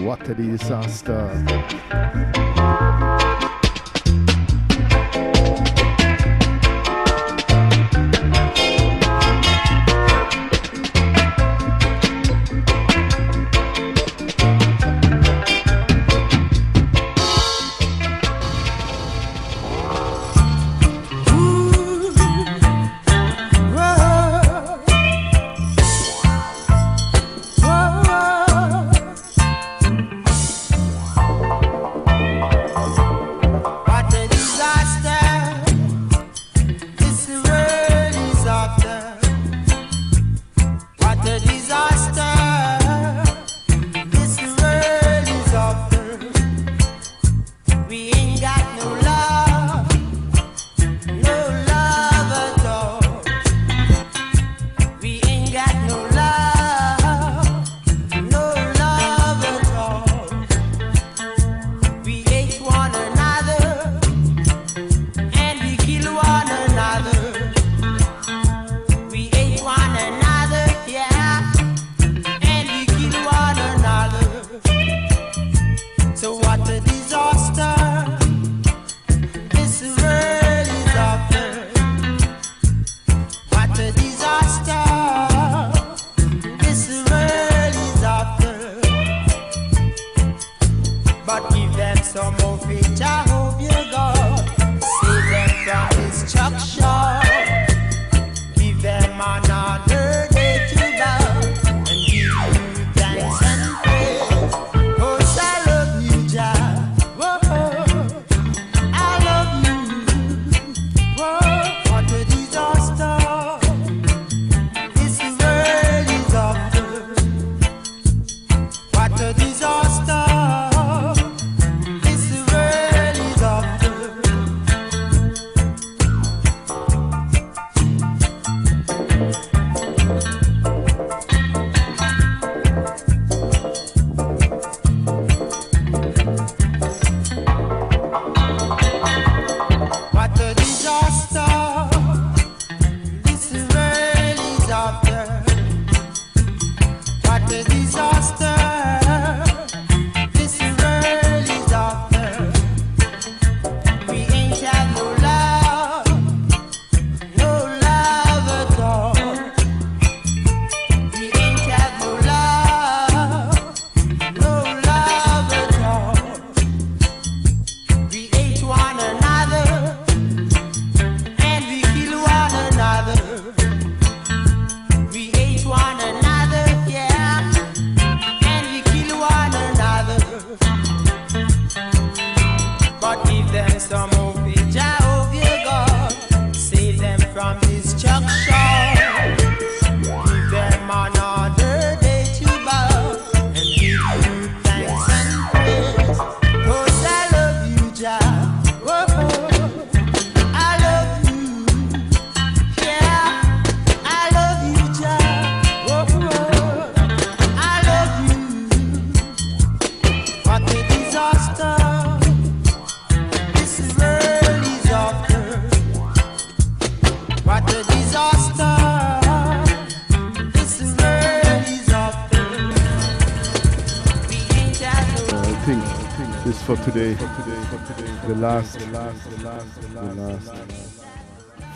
[0.06, 2.29] What a disaster.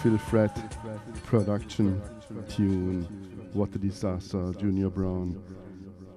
[0.05, 0.77] Phil Pratt
[1.25, 1.99] production
[2.47, 3.05] tune
[3.55, 5.43] What a Disaster, Junior Brown,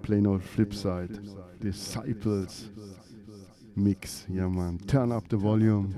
[0.01, 2.69] Plain Old Flipside, Disciples
[3.77, 4.25] Mix.
[4.27, 4.79] Yeah, man.
[4.87, 5.95] Turn up the volume.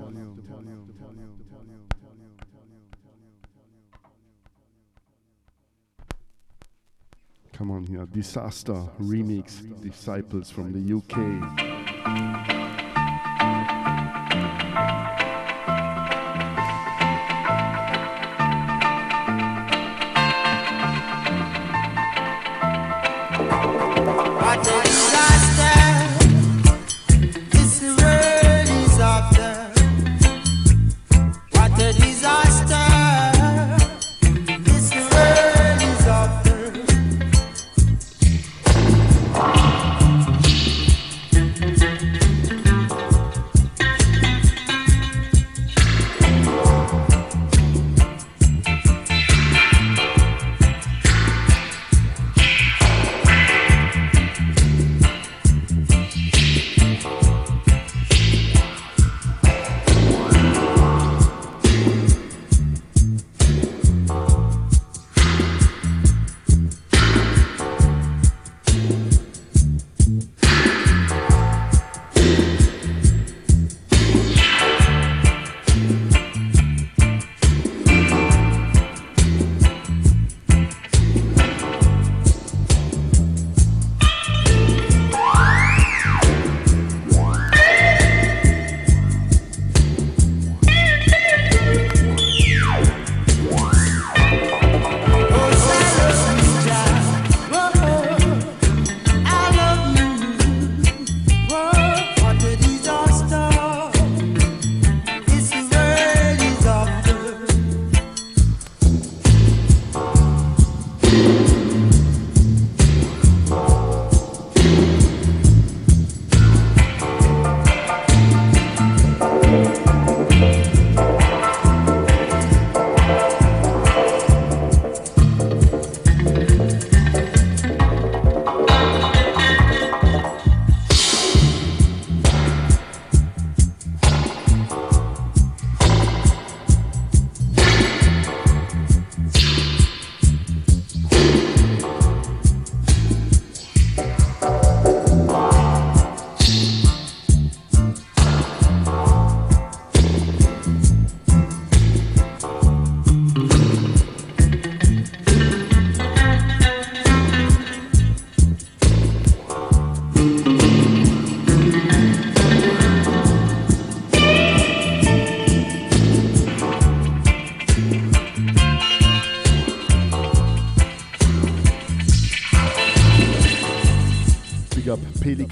[7.52, 8.06] Come on here.
[8.06, 11.69] Disaster Remix Disciples from the UK.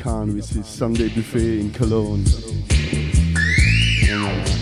[0.09, 2.25] Khan with his Sunday buffet in Cologne.
[4.03, 4.59] Yeah,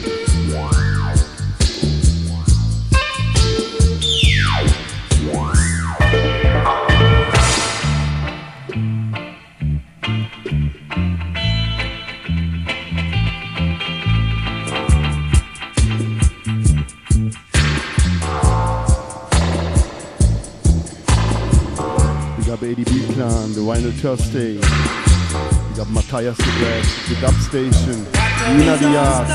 [25.86, 28.06] Up Matthias the Black, Big up Station,
[28.56, 29.28] Nina Diaz.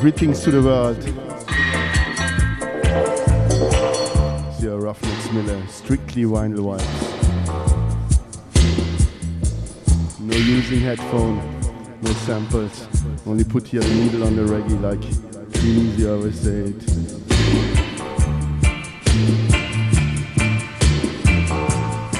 [0.00, 1.02] Greetings to the world.
[4.58, 7.10] Sierra Ruffneck Smille, strictly vinyl vibes.
[10.20, 11.36] No using headphone,
[12.02, 12.86] no samples.
[13.26, 15.23] Only put here the needle on the reggae like
[15.64, 16.74] Easy always say it.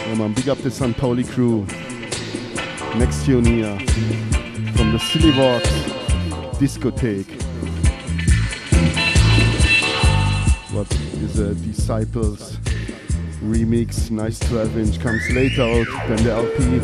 [0.06, 1.66] Yeah, man, big up the San Pauli crew.
[2.96, 3.78] Next tune here
[4.74, 5.62] from the Silly Walk
[6.58, 7.42] discotheque.
[10.72, 12.56] What is a Disciples
[13.42, 16.80] remix, nice 12 inch, comes later out than the LP.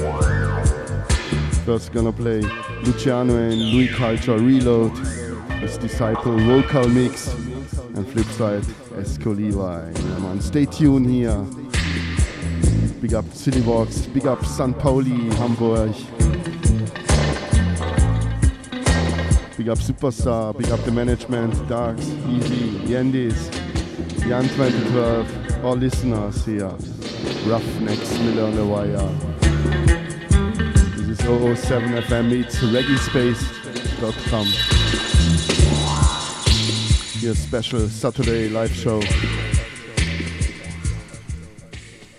[1.65, 2.43] First gonna play
[2.83, 4.93] Luciano and Louie Culture Reload
[5.81, 7.33] Disciple vocal mix
[7.95, 8.63] and flip side
[9.01, 9.91] Esco Levi.
[10.21, 10.41] Man.
[10.41, 11.45] Stay tuned here.
[13.01, 13.25] Big up
[13.65, 15.95] Walks, big up San Pauli, Hamburg.
[19.57, 23.51] Big up Superstar, big up the management, Darks, Easy, Yandis,
[24.29, 26.75] Jan 2012, all listeners here.
[27.49, 29.09] Ruffneck Smille on the wire.
[31.07, 34.80] This is 007 FM meets reggaespace.com.
[37.21, 39.03] Your special Saturday live show.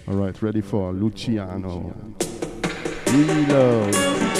[0.07, 1.95] Alright, ready for Luciano.
[3.07, 4.30] Reload.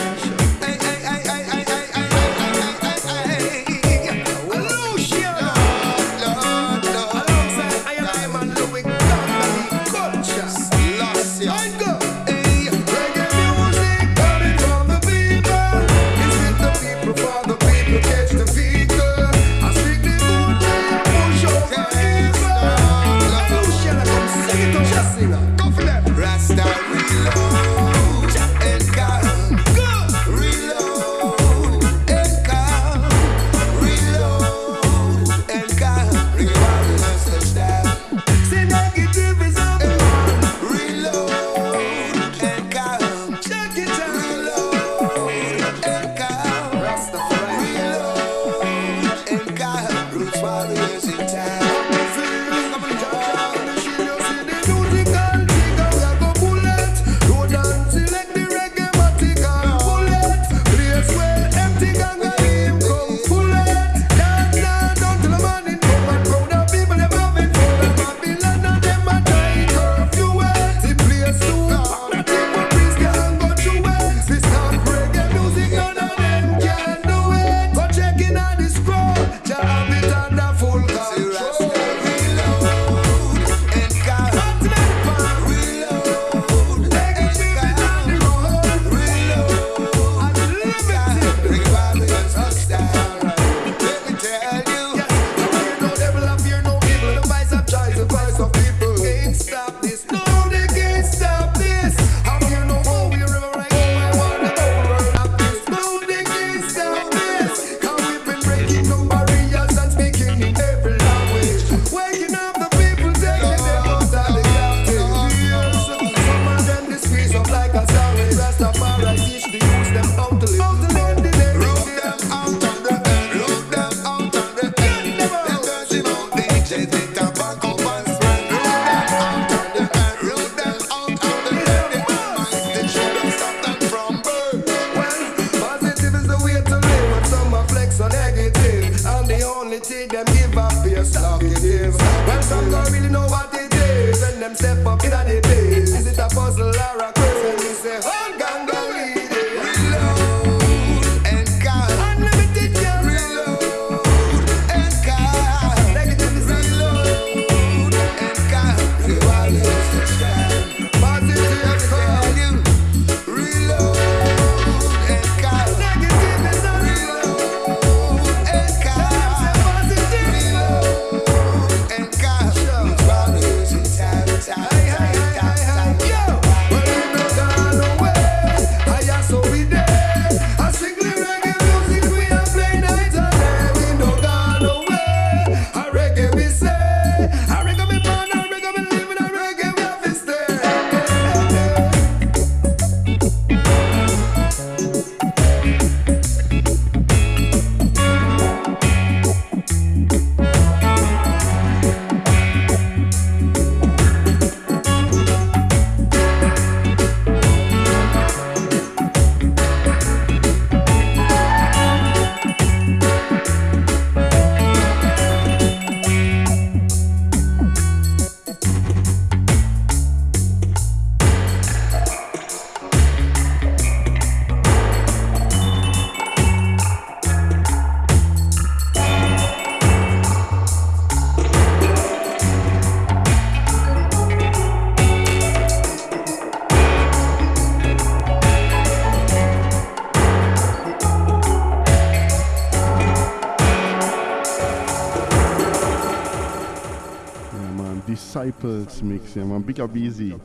[248.42, 249.36] Disciples mix.
[249.36, 250.36] Yeah, one big up easy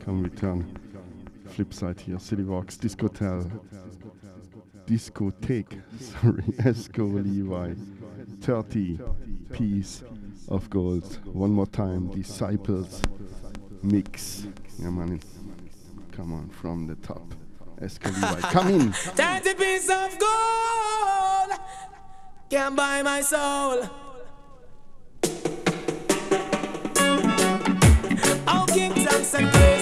[0.00, 0.74] can return.
[1.48, 3.50] Flip side here, City Vox, Discotel,
[4.86, 7.74] Discotheque, sorry, Esco Levi,
[8.40, 8.98] 30
[9.52, 10.02] piece
[10.48, 11.18] of gold.
[11.26, 13.02] One more time, Disciples
[13.82, 14.46] mix.
[14.78, 15.20] Yeah, man,
[16.10, 17.34] come on, from the top.
[17.82, 18.92] Esco Levi, come in.
[18.92, 21.60] 30 piece of gold,
[22.48, 23.90] can buy my soul.
[28.72, 29.81] kings and send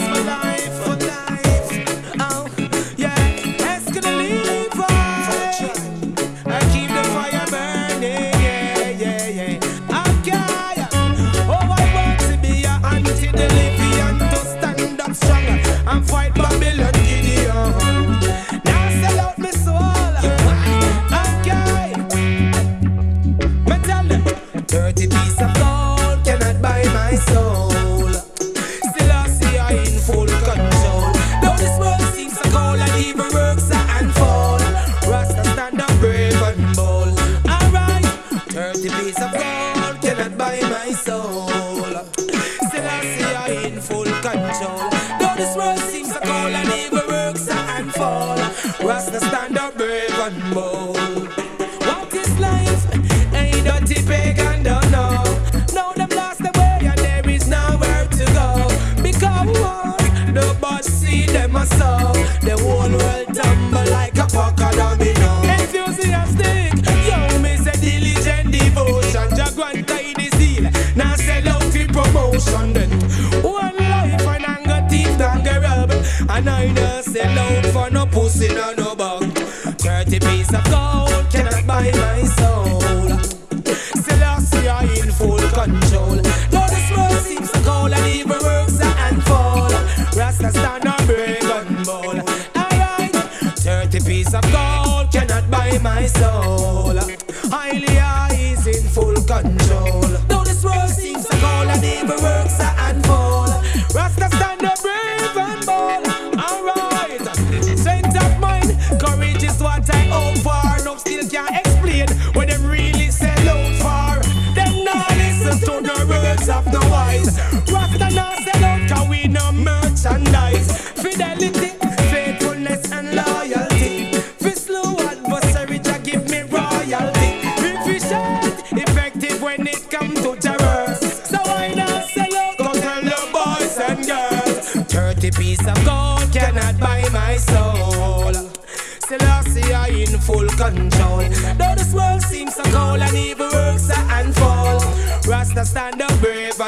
[80.55, 81.20] of gold.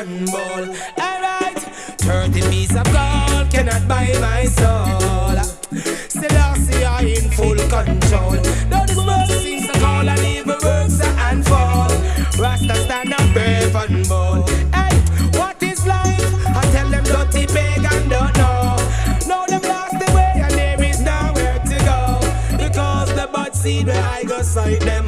[0.05, 0.75] handball.
[0.99, 1.59] Alright,
[1.99, 5.39] 30 piece of gold cannot buy my soul.
[6.09, 8.35] Selassie are in full control.
[8.69, 11.93] Now this world seems to call and evil works are unfold.
[12.39, 14.49] Rasta stand up brave and bold.
[14.75, 14.97] Hey,
[15.39, 16.35] what is life?
[16.47, 18.77] I tell them dirty pagan don't know.
[19.29, 22.03] Now them lost the way and there is nowhere to go.
[22.57, 25.02] Because the bad seed where I go sight them.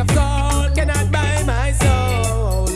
[0.00, 2.66] of gold cannot buy my soul.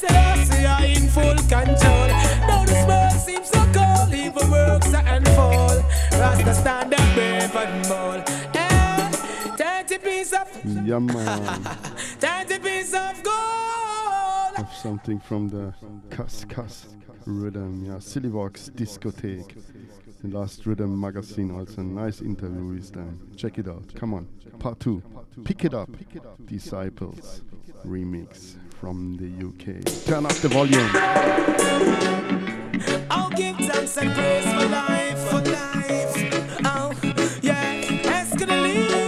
[0.00, 2.08] Selassie are in full control.
[2.48, 5.76] Now this world seems so cold, evil works and fall.
[6.12, 8.22] Rasta stand up brave and bold.
[8.54, 11.62] Eh, hey, thirty piece of yeah, man.
[12.24, 14.56] thirty piece of gold.
[14.56, 15.74] Have something from the
[16.08, 16.86] cuss cuss
[17.26, 19.56] rhythm, yeah, Silly Walks discotheque.
[20.36, 23.18] Last Rhythm Magazine also a nice interview with them.
[23.38, 23.94] Check it out.
[23.94, 24.28] Come on.
[24.58, 25.02] Part 2.
[25.44, 25.88] Pick it up.
[26.44, 27.40] Disciples
[27.86, 29.82] remix from the UK.
[30.04, 30.90] Turn up the volume.
[33.10, 36.14] I'll give thanks and praise for life, for life.
[36.66, 36.92] Oh,
[37.40, 38.02] yeah.
[38.04, 39.06] Ask the leave.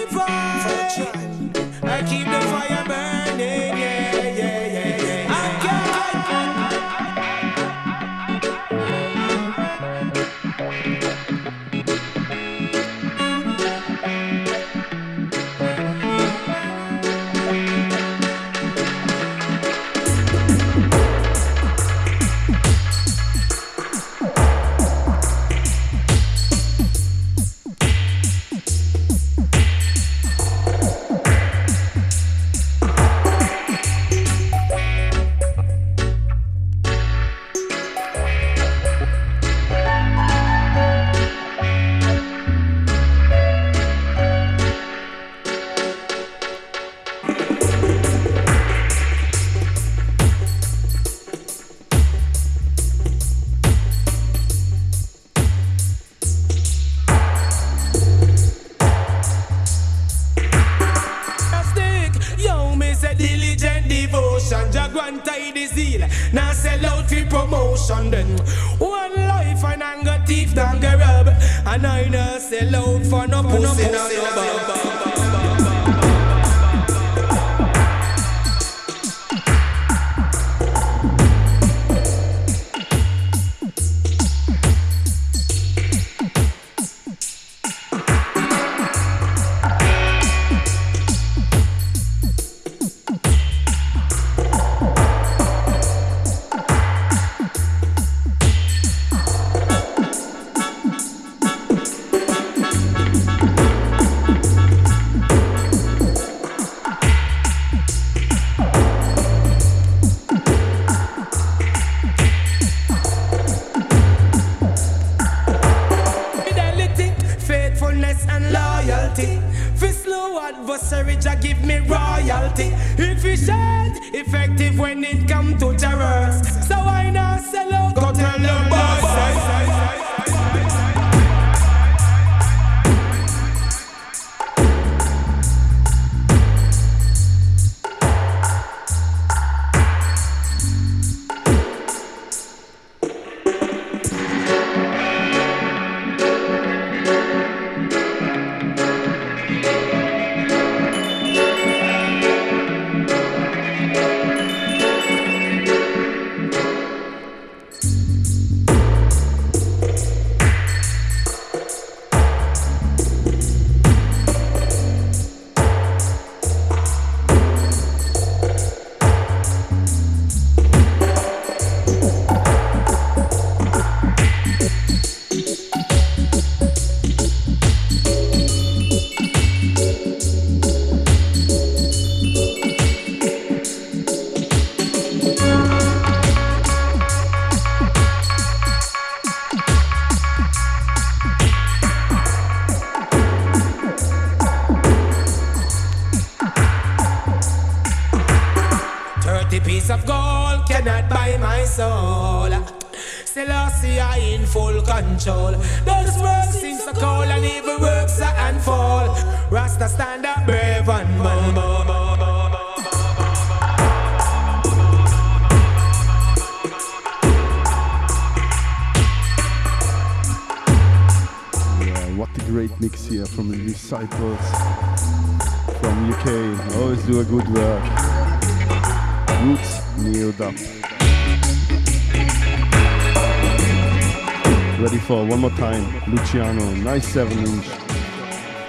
[235.09, 235.83] for one more time.
[236.07, 237.67] Luciano, nice 7 inch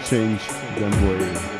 [0.05, 0.41] change,
[0.77, 1.58] then wave.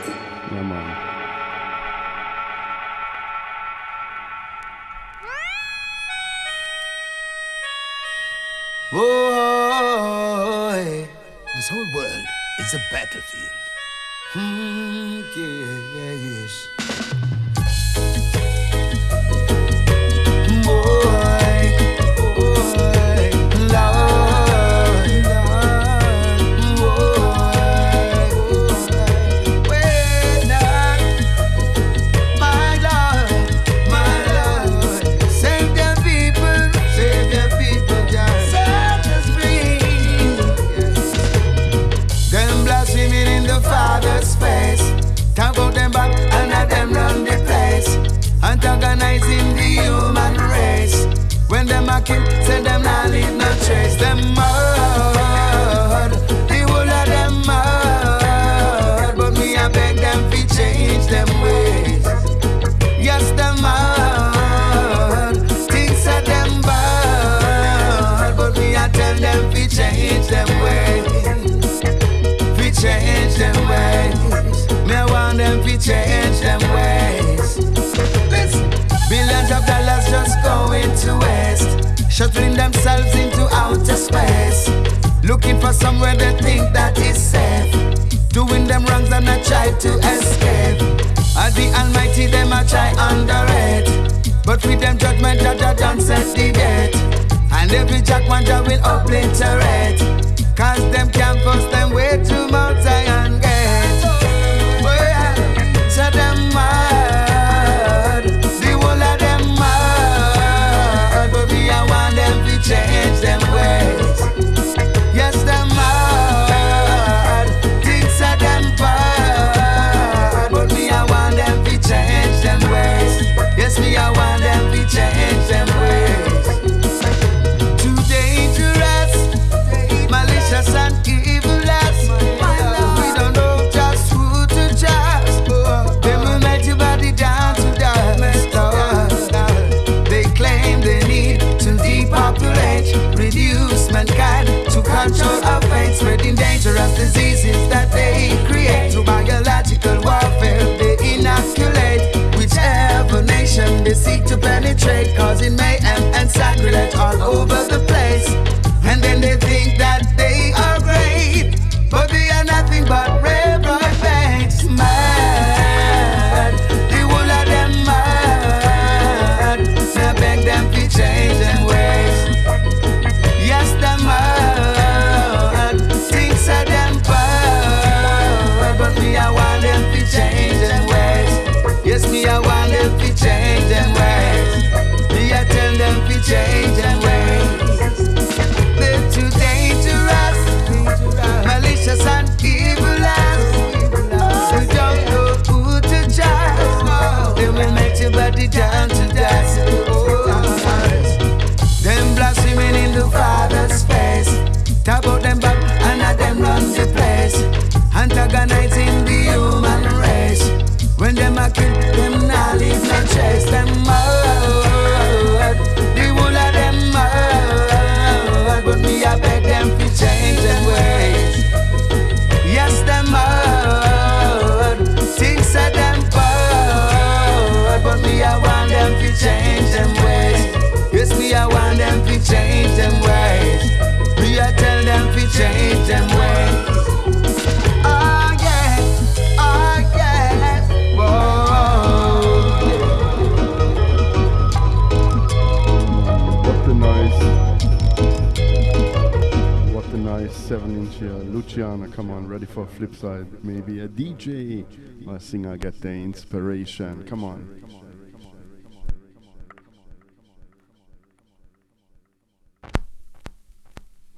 [251.59, 253.43] Luciano, come on, ready for flip side.
[253.43, 254.65] Maybe a DJ.
[255.09, 257.03] I think I get the inspiration.
[257.05, 257.61] Come on.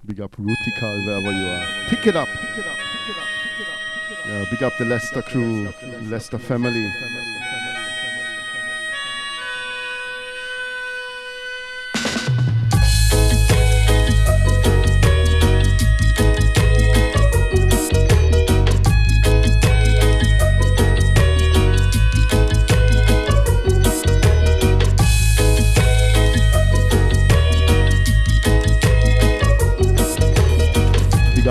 [0.06, 1.66] Big up Rutical, wherever you are.
[1.90, 2.28] Pick it up.
[2.28, 2.78] Pick it up.
[2.78, 3.28] Pick it up.
[3.48, 4.28] Pick it up.
[4.28, 6.92] Yeah, big up the Leicester crew, Leicester family.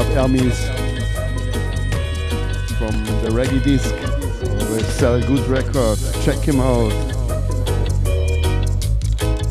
[0.00, 0.58] up Hermes
[2.78, 3.94] from the Reggae Disc.
[4.62, 6.24] Always sell good records.
[6.24, 6.90] Check him out.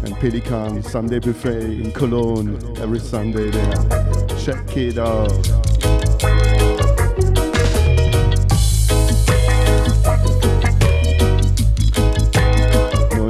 [0.04, 3.76] And Pelican Sunday Buffet in Cologne every Sunday there.
[4.40, 5.30] Check it out.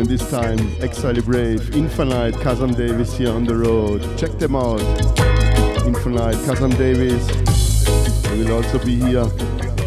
[0.06, 4.02] this time Exile Brave, Infinite, Kazam Davis here on the road.
[4.18, 5.29] Check them out
[6.04, 7.28] tonight, Kazam Davis.
[8.32, 9.28] Will also be here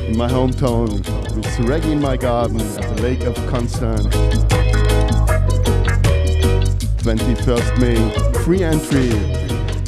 [0.06, 0.90] in my hometown
[1.34, 3.98] with Reggie in my garden at the Lake of Concern.
[7.02, 9.10] 21st May, free entry.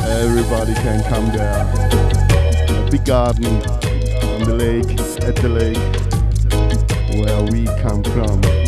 [0.01, 2.87] Everybody can come there.
[2.87, 5.77] A big garden on the lake, at the lake,
[7.21, 8.64] where we come from.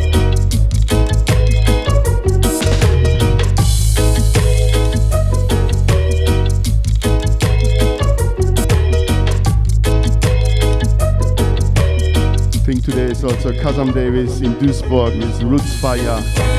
[12.87, 16.56] today is also Kazam Davis in Duisburg with Roots Fire.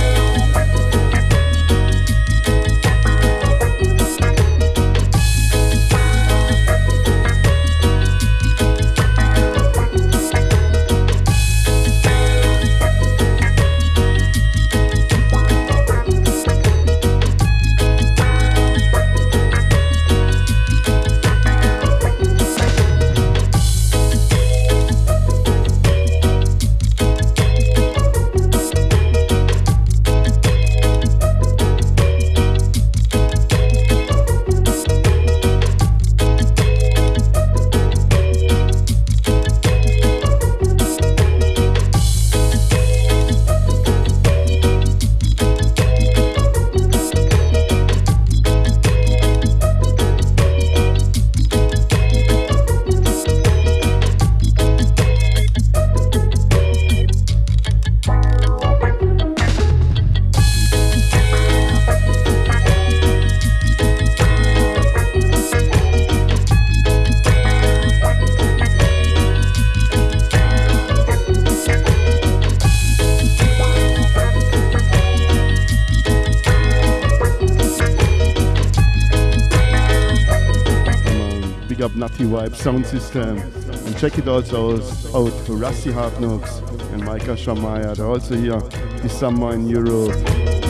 [82.58, 83.38] Sound system.
[83.38, 84.77] And check it also
[85.16, 86.61] out for Rusty Hardnocks
[86.92, 87.95] and Micah Shemaiah.
[87.95, 88.60] They're also here
[89.02, 90.16] this summer in Europe.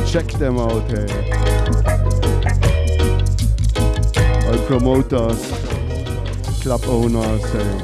[0.05, 1.07] Check them out, hey.
[4.45, 5.51] All promoters,
[6.61, 7.79] club owners, hey.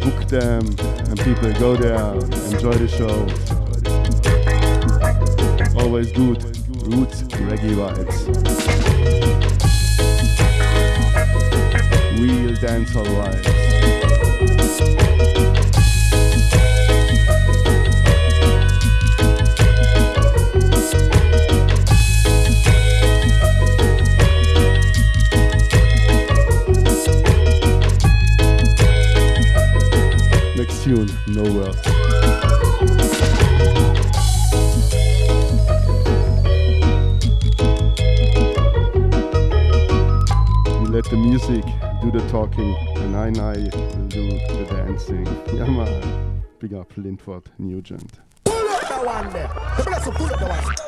[0.00, 0.64] Book them
[1.08, 2.14] and people go there,
[2.52, 3.26] enjoy the show.
[5.80, 6.44] Always good,
[6.86, 8.85] roots, reggae vibes.
[12.18, 13.34] Real dancehall.
[30.56, 31.72] Next tune, nowhere.
[40.80, 41.64] We let the music
[42.10, 45.26] do the talking and I and I will do the dancing.
[45.52, 46.42] Yeah man.
[46.58, 48.20] Big up Lindford Nugent.
[48.44, 49.48] Pull up the one there.
[49.48, 50.85] Pull up the one.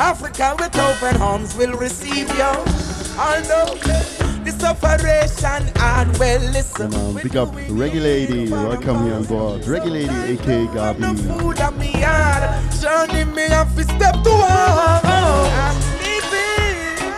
[0.00, 2.54] Africa with open arms will receive you.
[3.18, 3.74] Although
[4.44, 6.94] the separation hard, well, listen.
[6.94, 9.62] Um, big up Reggae Lady, welcome here on board.
[9.62, 11.40] Reggae Lady, aka Gabi.
[11.40, 14.30] Food on me yard, journey me to step to.
[14.30, 17.12] I'm living,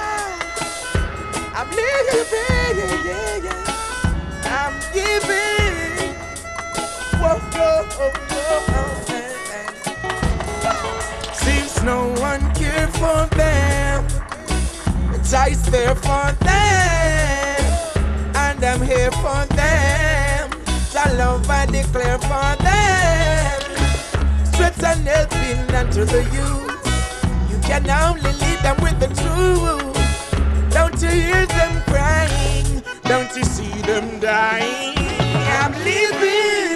[1.54, 4.92] I'm living, yeah, yeah, yeah.
[4.94, 6.14] giving.
[7.20, 8.29] Whoa, whoa, whoa, whoa,
[11.84, 14.06] no one care for them.
[15.32, 17.60] I's there for them,
[18.34, 20.50] and I'm here for them.
[20.92, 23.60] The love I declare for them.
[24.44, 27.50] Strength and helping unto the youth.
[27.50, 30.72] You can only lead them with the truth.
[30.72, 32.82] Don't you hear them crying?
[33.04, 34.96] Don't you see them dying?
[35.60, 36.69] I'm living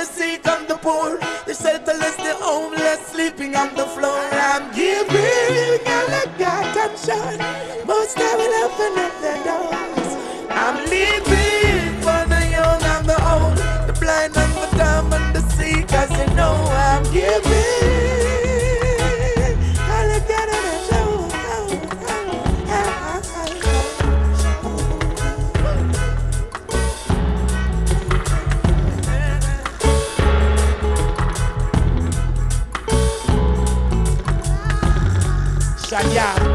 [0.00, 4.22] the sake of the poor, the shelterless, the homeless, sleeping on the floor.
[4.32, 7.84] I'm giving all I got, I'm sure.
[7.84, 10.10] Most I will open up their doors.
[10.48, 15.42] I'm living for the young and the old, the blind and the dumb and the
[15.52, 16.54] sick, cause you know
[16.88, 17.99] I'm giving.
[35.92, 36.49] It's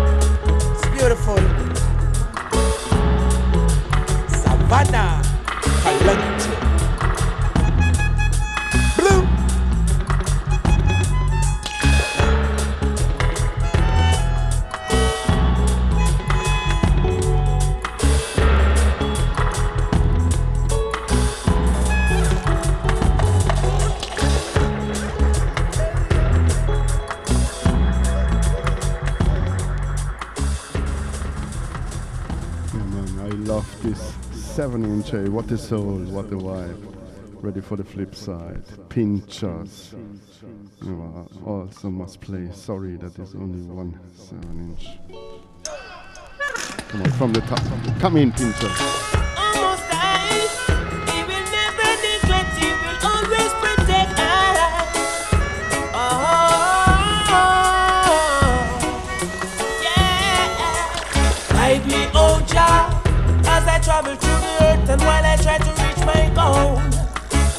[34.65, 35.13] 7 inch.
[35.13, 36.95] eh, What a soul, what a vibe.
[37.43, 38.63] Ready for the flip side.
[38.89, 39.93] Pinchers.
[40.83, 42.49] You know, also must play.
[42.51, 44.87] Sorry that is only one 7 inch.
[46.89, 47.61] Come on, from the top.
[47.99, 49.34] Come in, Pinchers.
[64.95, 66.79] And while I try to reach my goal.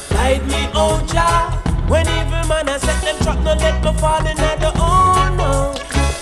[0.09, 1.53] Guide me, oh Jah,
[1.87, 5.53] when evil man has set them trap, no let me fall in the oh no.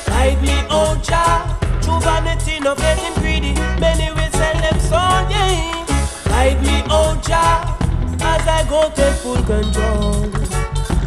[0.08, 1.48] Guide me, oh Jah,
[1.82, 3.53] through vanity, no getting greedy.
[3.80, 5.85] Many will sell them soul, yeah.
[6.26, 7.64] Guide me, oh Jah,
[8.22, 10.27] as I go take full control.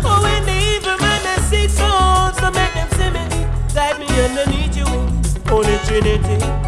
[0.09, 3.25] Oh, when the evil man has six souls, so make them see me.
[3.75, 6.68] Guide me underneath your wings, Holy Trinity.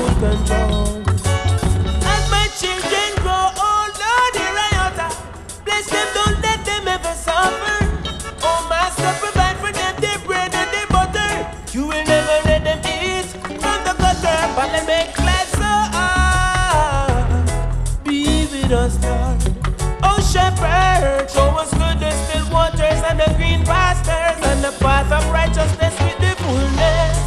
[24.81, 27.17] path of righteousness with the fullness.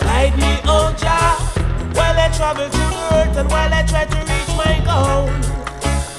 [0.00, 1.40] Guide me, oh Jah,
[1.96, 5.26] while I travel through the earth and while I try to reach my goal.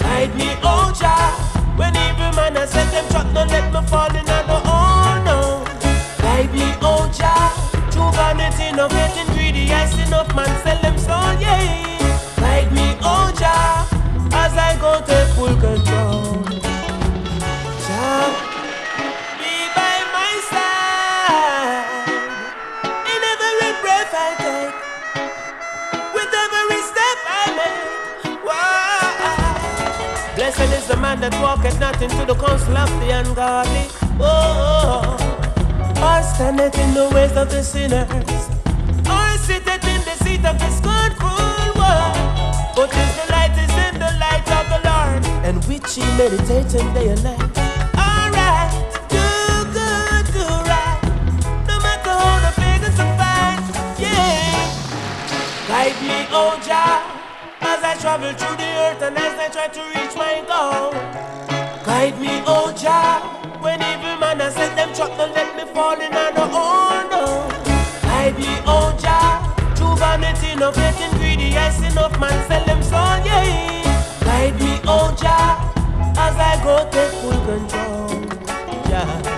[0.02, 1.30] Guide me, oh Jah,
[1.78, 5.40] when evil man has set them trap, don't let me fall in the oh no.
[6.18, 7.54] Guide me, oh Jah,
[7.92, 11.62] true vanity, no getting greedy, I see enough man sell them soul, yeah.
[12.38, 13.86] Guide me, oh Jah,
[14.34, 16.03] as I go take full control.
[31.24, 33.88] That walketh not into the counsel of the ungodly.
[34.20, 35.16] Oh,
[36.04, 38.10] or standeth in the ways of the sinners,
[39.08, 42.12] or sitteth in the seat of the scornful one.
[42.76, 47.08] But his delight is in the light of the Lord, and which he meditates day
[47.16, 47.56] and night.
[47.96, 48.74] Alright,
[49.08, 49.24] do
[49.72, 51.00] good, do right,
[51.72, 53.16] no matter how the pagans are
[53.96, 54.60] yeah.
[55.72, 57.13] Guide me, oh Jah, I
[58.04, 60.92] travel through the earth and as I try to reach my goal.
[61.86, 63.24] Guide me, oh Jah,
[63.64, 67.24] When evil man I set them trap, don't let me fall in no oh no.
[68.12, 71.48] I be Oja, oh true vanity, no getting greedy.
[71.56, 74.20] Yes, enough man sell them soul, yeah.
[74.20, 75.38] Guide me, oh Oja,
[76.26, 78.12] as I go take full control.
[78.90, 79.33] Yeah.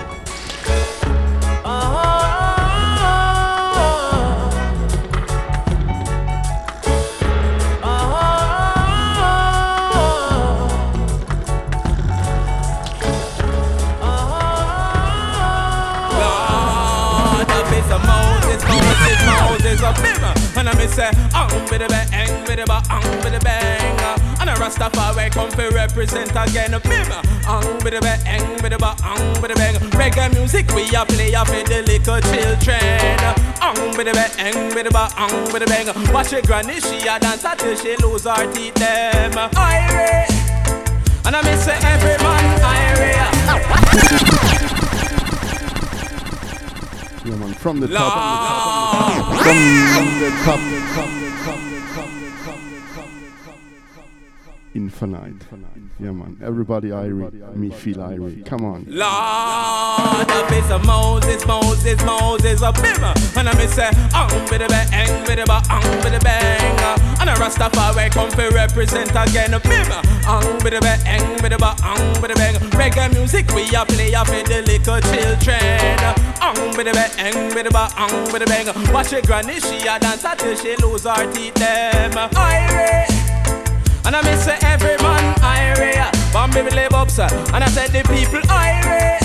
[20.86, 24.40] Me say, um, with the bang, with the ba, um, with the bang.
[24.40, 27.22] And a Rastafari come to represent again, bimmer.
[27.46, 29.74] Um, with the bang, with the ba, um, with the bang.
[29.92, 33.18] Reggae music we a play a for the little children.
[33.60, 35.88] Um, with the bang, with the ba, um, with the bang.
[36.12, 39.32] Watch your granny, she a dance until she lose her teeth, them.
[39.32, 40.26] Irie.
[41.24, 42.56] And I miss every man,
[47.66, 47.88] Irie.
[47.90, 50.44] Yeah, man, from the top.
[50.44, 51.15] From the top.
[54.76, 55.42] Infinite.
[55.98, 56.38] Yeah, man.
[56.44, 57.56] Everybody Irie.
[57.56, 58.44] Me feel Irie.
[58.44, 58.84] Come on.
[58.86, 60.28] Lord,
[60.70, 63.16] of Moses, Moses, Moses, a bimmer.
[63.38, 64.28] And I miss um,
[64.60, 66.76] the bang, with the bang.
[67.18, 70.04] And a Rastafari come to represent again, a bimmer.
[70.28, 72.56] Um, the bang, with the bang.
[72.76, 75.98] Reggae music we a play a for the little children.
[76.44, 78.92] Um, the bang, with the bang.
[78.92, 82.12] Watch your granny, she a dance until she lose her teeth, them.
[82.12, 83.05] Irie.
[84.06, 85.98] And I miss say every man Irie
[86.32, 87.26] Bambi will live up sir.
[87.52, 89.18] And I said the people Irie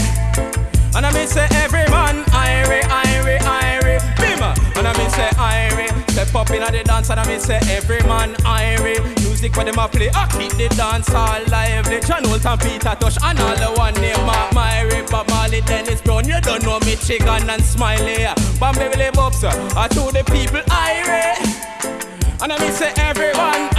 [0.95, 4.58] And I miss say every man Irie, Irie, Irie Bimmer.
[4.76, 8.01] And I miss say Irie Step up in the dance and I miss say every
[8.10, 12.00] man Irie Music for them a play I keep the dance all lively.
[12.01, 15.08] John Holt and Peter Tosh And all the one named Mark Myrie.
[15.11, 18.26] Bob Marley, Dennis Brown You don't know me Chicken and Smiley.
[18.60, 19.51] Bambi will live up sir.
[19.77, 22.10] I told the people Irie
[22.42, 23.72] and I mean say everyone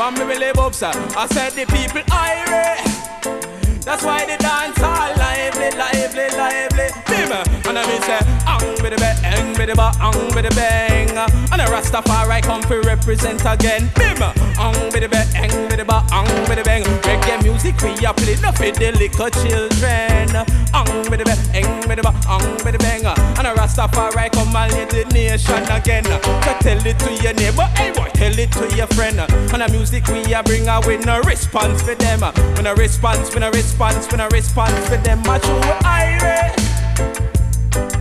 [0.00, 0.74] Bambi will live up.
[0.74, 3.39] Sir I said the people Irie
[3.82, 8.92] That's why the dance all lively, lively, lively Bimmer And I mean say Ang with
[8.92, 13.40] the bang, with the ba, ang with the bang And a Rastafari come to represent
[13.46, 17.80] again Bimmer Ang with the bang, with the ba, ang with the bang Reggae music
[17.80, 20.28] we a play no for the little children
[20.76, 23.06] Ang with the bang, with the ba, ang with the bang
[23.40, 27.64] And a Rastafari come and lead the nation again So tell it to your neighbor,
[27.80, 31.06] hey boy, tell it to your friend And the music we a bring a with
[31.06, 32.20] no response for them
[32.60, 36.52] When a response, when a response, when a response for them I true Irie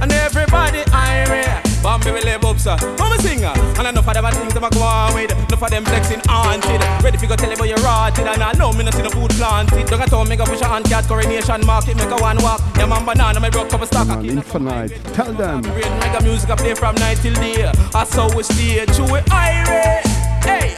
[0.02, 2.76] And everybody Irie Bambi will live up, sir.
[3.00, 3.54] I'm a singer.
[3.56, 5.32] And enough of them things a go on with.
[5.32, 6.82] Enough of them flexing haunted.
[7.02, 8.28] Ready for go tell you about your rotted.
[8.28, 9.88] And I know me not see no food planted.
[9.88, 11.96] Don't get told me go push a hand cat coronation market.
[11.96, 12.60] Make a one walk.
[12.76, 14.08] Yeah, man, banana, my broke up a stock.
[14.08, 15.02] Man, Infinite.
[15.14, 15.62] Tell them.
[15.62, 17.72] Great mega music I play from night till day.
[17.96, 20.04] I saw we stay true with Irie.
[20.44, 20.76] Hey,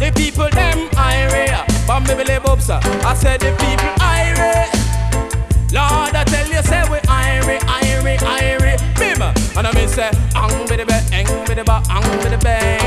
[0.00, 1.86] the people them Irie.
[1.86, 2.80] Bambi will live up, sir.
[3.04, 4.95] I said the people Irie.
[5.76, 8.76] Lord, I tell you, say we Irie, Irie, Irie.
[8.96, 9.32] Bimmer.
[9.58, 12.80] And I mean say, ang the bang, ang the ba, ang the bang.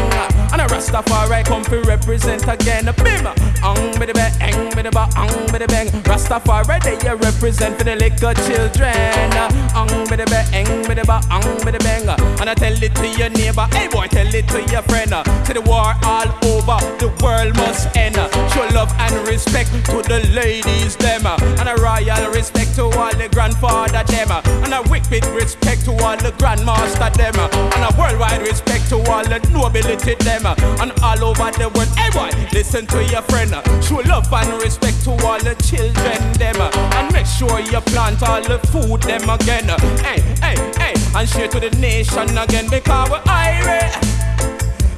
[0.51, 2.85] And a Rastafari come to represent again.
[2.85, 3.37] Bimmer.
[3.61, 5.87] Ang the bang, ang the ba, ang the bang.
[6.01, 9.29] Rastafari they a represent for the little children.
[9.77, 12.09] Ang the bang, with the ba, ang the bang.
[12.41, 15.13] And I tell it to your neighbor, hey boy, tell it to your friend.
[15.45, 18.17] Say the war all over, the world must end.
[18.49, 21.27] Show love and respect to the ladies them.
[21.61, 24.31] And a royal respect to all the grandfather them.
[24.63, 27.35] And a wicked respect to all the grandmaster them.
[27.75, 30.45] And a worldwide respect to all the nobility them.
[30.79, 33.51] And all over the world, hey boy, listen to your friend.
[33.83, 36.55] Show love and respect to all the children them.
[36.95, 39.67] And make sure you plant all the food them again.
[39.99, 43.95] Hey, hey, hey, and share to the nation again because we're Irish.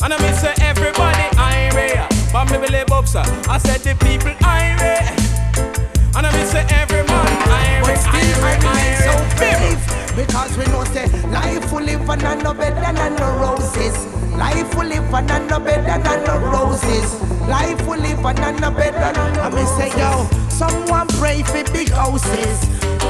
[0.03, 5.20] And I say everybody Irie But me believe up sir I said the people Irie
[6.15, 9.81] And I mean say every man Irie But still I remain so Irie brave
[10.15, 13.95] Because we know say life will live and none no better than the roses.
[14.35, 17.22] Life will live and none no better than the roses.
[17.48, 20.27] Life will live and none no better than the I me say yo.
[20.49, 22.65] Someone pray for big houses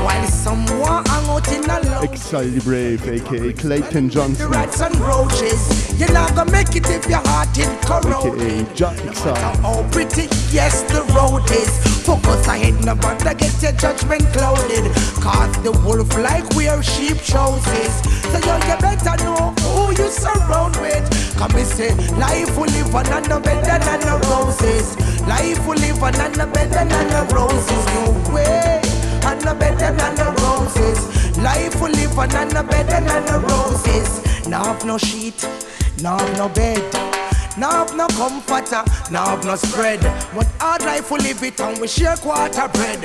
[0.06, 4.50] While someone hang out in a low Exile Brave, aka Clayton Johnson.
[4.50, 6.00] The Johnson, rats and roaches.
[6.00, 9.36] You're not gonna make it if your heart is corroded aka Jack Exile.
[9.58, 11.70] how pretty, yes, the road is.
[12.06, 14.92] Focus ahead, no bother get your judgment clouded.
[15.22, 17.94] Cause the wolf like where sheep chooses.
[18.32, 21.06] So yo, you better know who you surround with.
[21.38, 24.98] Come and say, life will live on and no better than the roses.
[25.28, 27.84] Life will live on and no better than the roses.
[27.96, 28.82] No way.
[29.24, 31.12] And no better than the roses.
[31.42, 34.48] Life will live on none no better than the roses.
[34.48, 35.48] Now have no sheet,
[36.04, 37.31] now have no bed.
[37.58, 40.00] Now have no comforter, now have no spread.
[40.34, 43.02] But hard life we live it and we share quarter bread.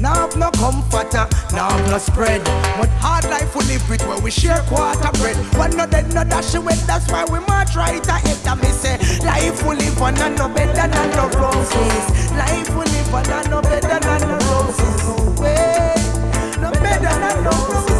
[0.00, 2.42] Now have no comforter, now have no spread.
[2.78, 5.36] But hard life we live it where we share quarter bread.
[5.56, 8.38] One no dead, no dash away, that's why we march right ahead.
[8.46, 12.32] And me say, life we live on and no better than the roses.
[12.32, 15.02] Life we live on and no better than the roses.
[15.06, 15.94] No way,
[16.60, 17.95] no better than the roses.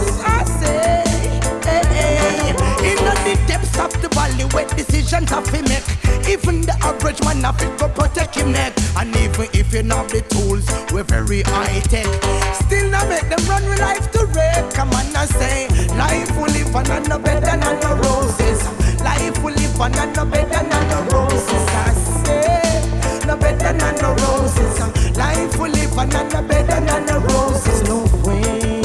[3.27, 5.87] The depths of the valley where decisions have to make.
[6.31, 8.73] Even the average man have to go protect him neck.
[8.97, 12.07] And even if you have the tools, we're very high tech.
[12.55, 14.73] Still not make them run with life to wreck.
[14.75, 15.67] Come on and say,
[15.99, 18.61] life will live on and no better than the roses.
[19.03, 21.65] Life will live on and no better than the roses.
[21.83, 25.17] I say, no better than the roses.
[25.17, 27.83] Life will live on and no better than the roses.
[27.91, 28.83] No way.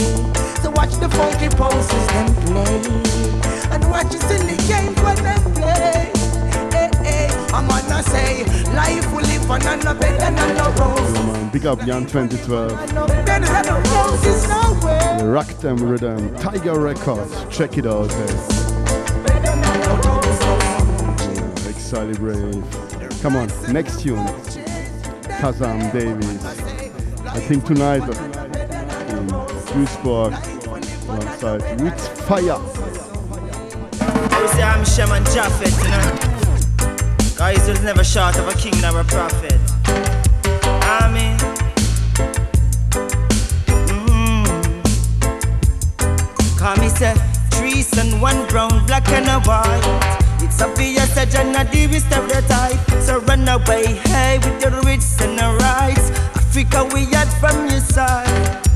[0.64, 3.51] So watch the funky poses them play.
[3.92, 6.12] And watch the silly games when them play.
[6.72, 7.28] Hey, hey.
[7.54, 10.42] I'm gonna say, life will live on and no better than the
[10.80, 11.14] roses.
[11.14, 11.50] Yeah, man.
[11.50, 12.94] Big up Jan 2012.
[12.94, 15.18] No better than the roses, no way.
[15.20, 17.34] The Rock Them Rhythm, Tiger Records.
[17.56, 18.10] Check it out.
[18.12, 18.24] Hey.
[21.68, 22.64] Exile Brave.
[23.22, 24.26] Come on, next tune.
[25.42, 26.46] Kazam Davis.
[27.26, 28.12] I think tonight uh,
[29.18, 29.28] in
[29.68, 30.32] Duisburg
[31.10, 33.11] alongside Roots Fire.
[34.40, 36.32] You say I'm Shaman Japhet, you know?
[37.38, 39.60] Guys was never short of a king nor a prophet.
[41.02, 41.38] Amen.
[43.88, 44.46] Mm.
[46.58, 47.16] Call me say
[47.52, 50.22] trees and one brown, black and a white.
[50.42, 52.80] It's obvious that you're not the stereotype.
[53.02, 56.10] So run away, hey, with your rich and the rights.
[56.36, 58.71] Africa, we had from your side.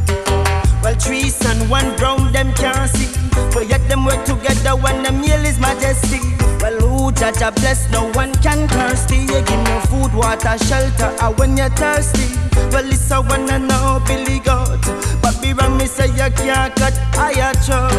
[0.86, 3.10] Well, trees and one brown, them can't see.
[3.52, 6.20] But yet them work together when the meal is majesty.
[6.62, 9.26] Well, who judge a bless, no one can curse thee.
[9.26, 12.38] You give no food, water, shelter, and when you're thirsty.
[12.70, 14.80] Well, it's a one and no Billy God.
[15.24, 17.92] But be wrong, me say you can't cut higher chop.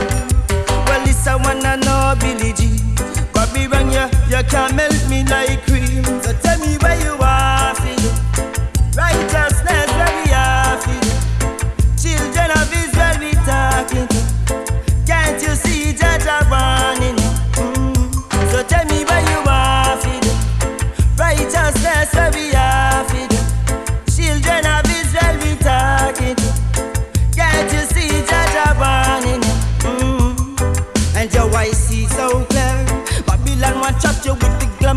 [0.86, 2.78] Well, it's a one and no Billy G.
[3.32, 5.65] But be wrong, you, you can't melt me like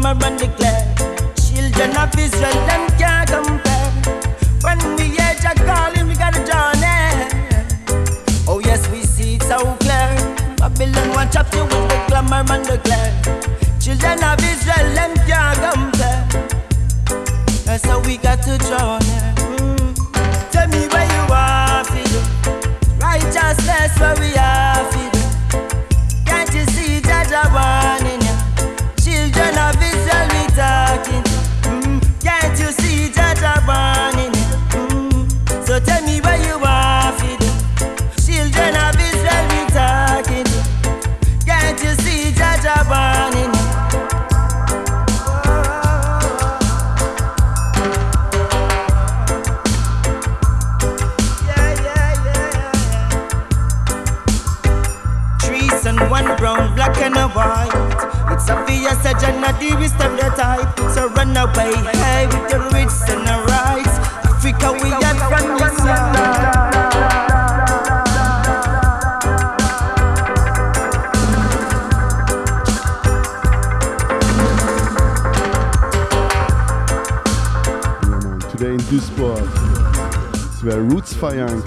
[0.02, 0.86] glamour and the glare.
[1.36, 3.92] Children of Israel, them can't compare.
[4.62, 7.28] When we hear Jah calling, we gotta journey.
[8.48, 10.16] Oh yes, we see it so clear.
[10.58, 13.14] Babylon want chop you with the glamour and the glare.
[13.80, 16.28] Children of Israel, them can't compare.
[17.66, 19.09] That's how we got to journey.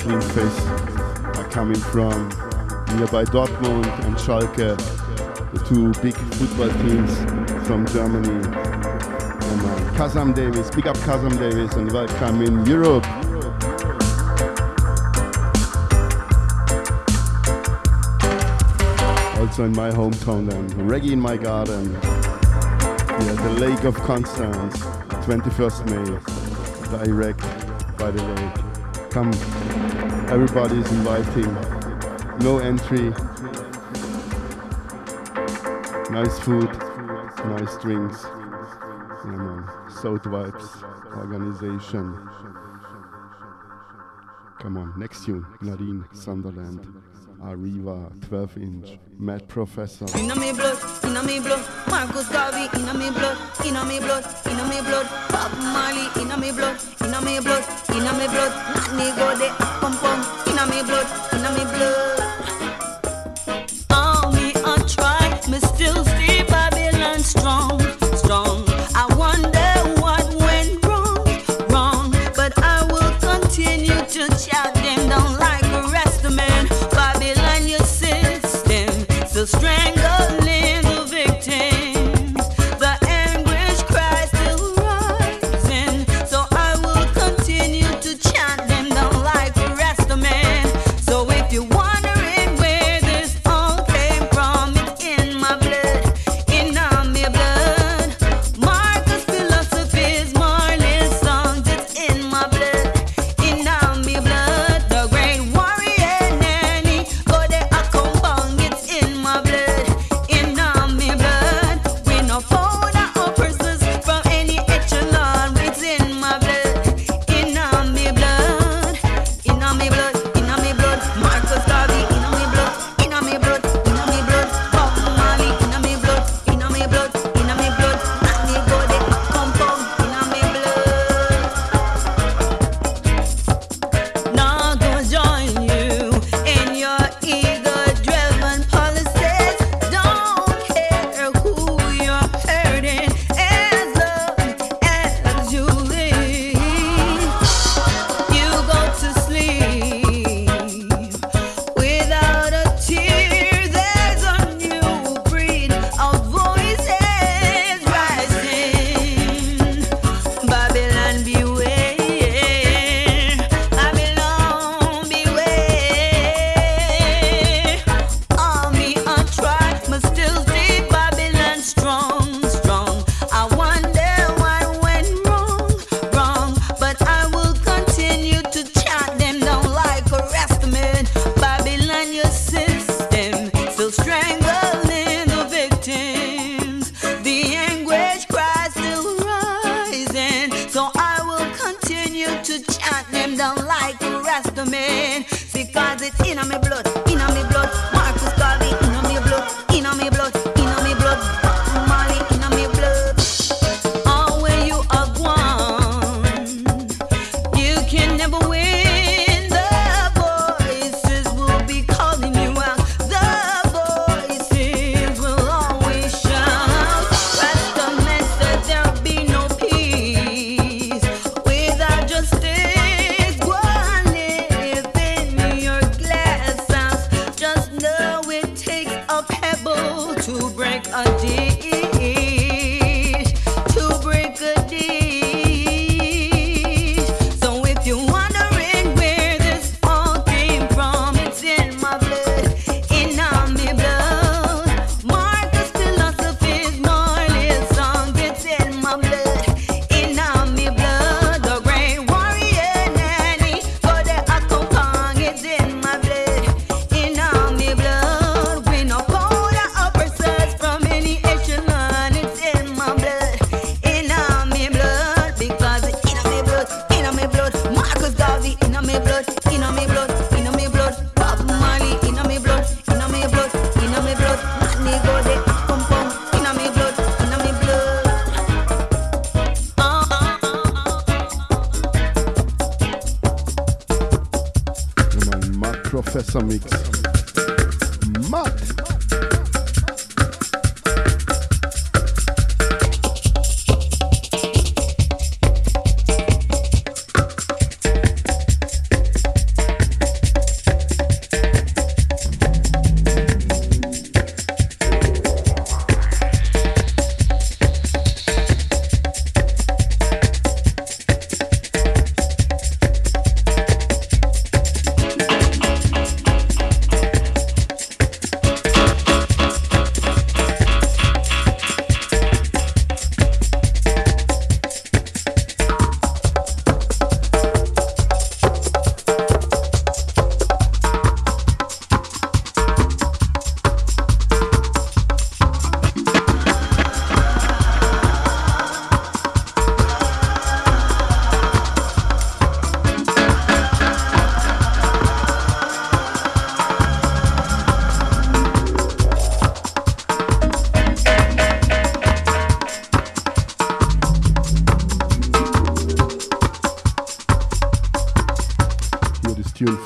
[0.03, 0.67] Clean Face
[1.39, 2.29] are coming from.
[2.99, 4.77] Nearby Dortmund and Schalke,
[5.53, 7.17] the two big football teams
[7.69, 8.35] from Germany.
[8.35, 13.07] And uh, Kazam Davis, pick up Kazam Davis and welcome in Europe.
[19.39, 21.93] Also in my hometown then, Reggae in my garden.
[21.93, 24.81] Yeah, the Lake of Constance,
[25.27, 27.41] 21st May, direct
[27.97, 28.72] by the lake
[29.13, 29.33] come.
[30.31, 31.53] Everybody's inviting.
[32.39, 33.11] No entry.
[36.11, 36.71] Nice food,
[37.45, 38.25] nice drinks.
[39.25, 40.83] You know, South Vibes
[41.17, 42.29] organization.
[44.61, 47.12] Come on, next tune, Nadine Sutherland.
[47.45, 50.07] Ariwa, 12 inch, Mad Professor.
[50.17, 54.65] Inna me blood, inna me blood, Marcus Garvey, inna me blood, inna me blood, inna
[54.69, 59.37] me blood, Bob Marley, inna me blood, inna me blood, inna me blood, Natney go
[59.39, 59.49] de
[59.81, 62.21] pum pum, inna me blood, inna me blood.
[63.91, 66.05] All me I try, me still.
[66.05, 66.22] still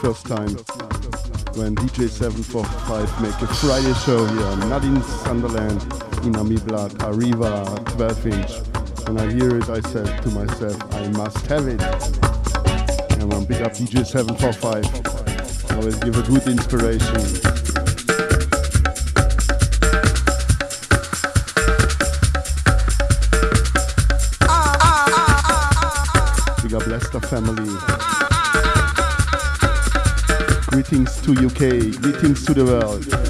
[0.07, 0.55] First time
[1.59, 4.57] when DJ745 make a Friday show here.
[4.69, 5.81] Nadine Sutherland,
[6.23, 8.53] Inami Amibla, Ariwa, 12 inch.
[9.09, 11.83] When I hear it, I said to myself, I must have it.
[13.15, 15.77] And one big up DJ745.
[15.77, 17.25] Always give a good inspiration.
[26.87, 28.26] Lester family.
[30.77, 33.26] Greetings to UK, greetings to the world.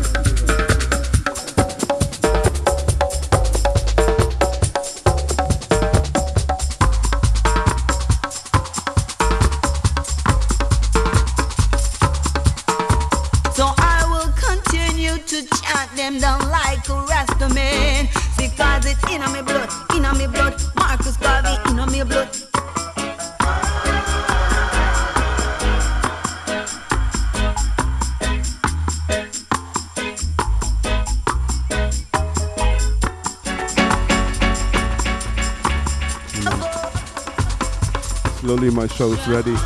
[38.89, 39.57] my show is ready.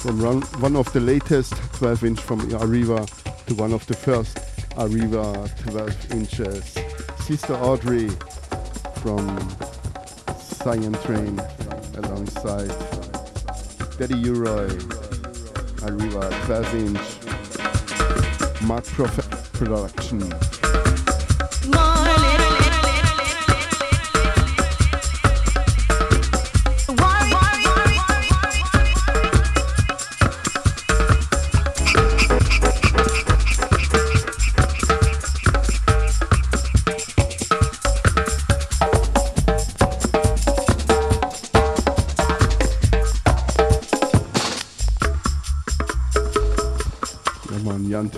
[0.00, 3.06] From one of the latest 12 inch from Ariwa
[3.46, 4.36] to one of the first
[4.76, 6.78] Ariwa 12 inches.
[7.24, 8.10] Sister Audrey
[9.02, 9.26] from
[10.38, 11.40] Zion Train
[11.96, 12.68] alongside
[13.98, 14.68] Daddy U-Roy,
[15.82, 20.55] Ariwa 12 inch, Mark Prophet Production.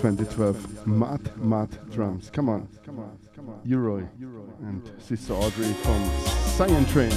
[0.01, 1.37] 2012 Matt.
[1.37, 1.91] Matt.
[1.91, 2.29] Drums.
[2.31, 2.69] Come on,
[3.65, 4.07] U-Roy
[4.61, 6.09] and Sister Audrey from
[6.57, 7.11] Zion Train.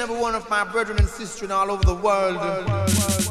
[0.00, 2.36] and every one of my brethren and sisters all over the world.
[2.36, 3.27] world, world, world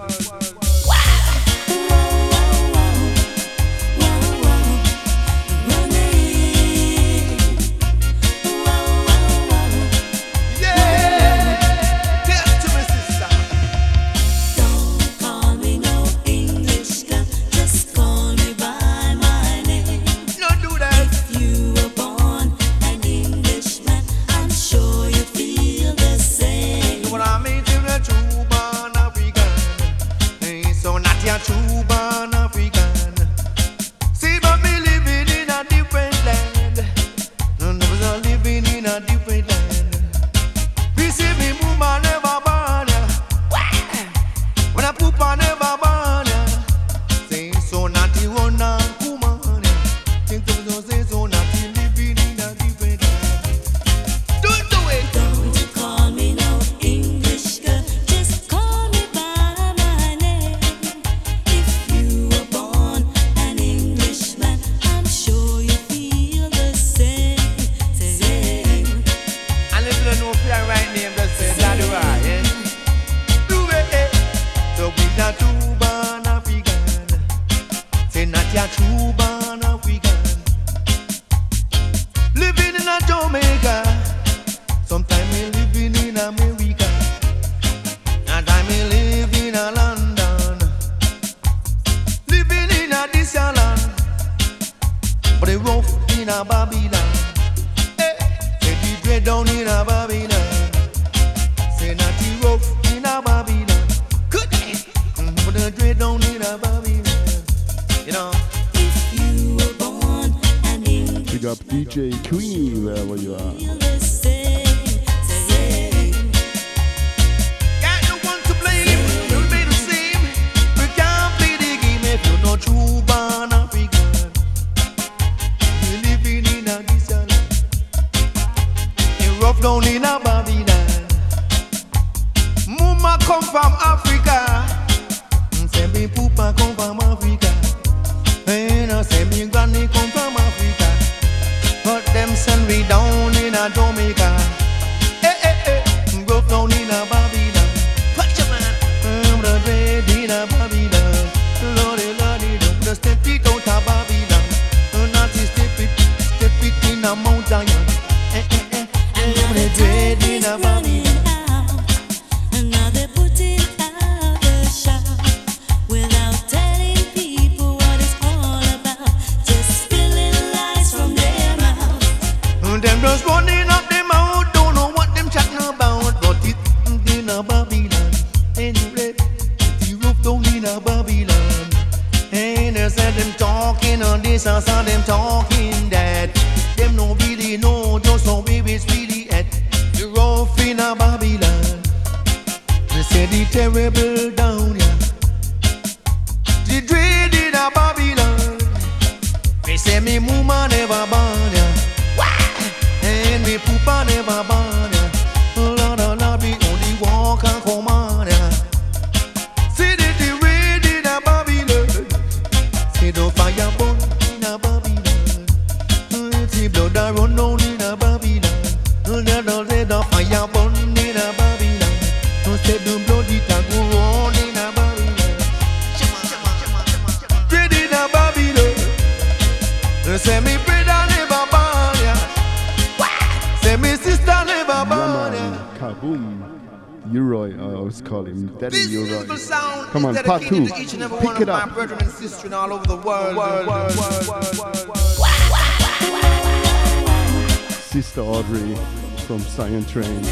[249.28, 250.24] from Zion Train,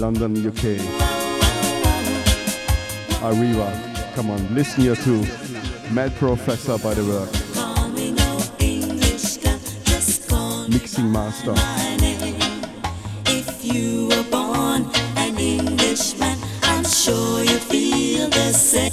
[0.00, 0.80] London, UK.
[3.20, 5.20] Ariwa, come on, listen here too.
[5.92, 7.30] Mad Professor by the work.
[10.70, 11.52] Mixing master.
[13.26, 18.88] If you were born an Englishman, I'm sure you feel the same.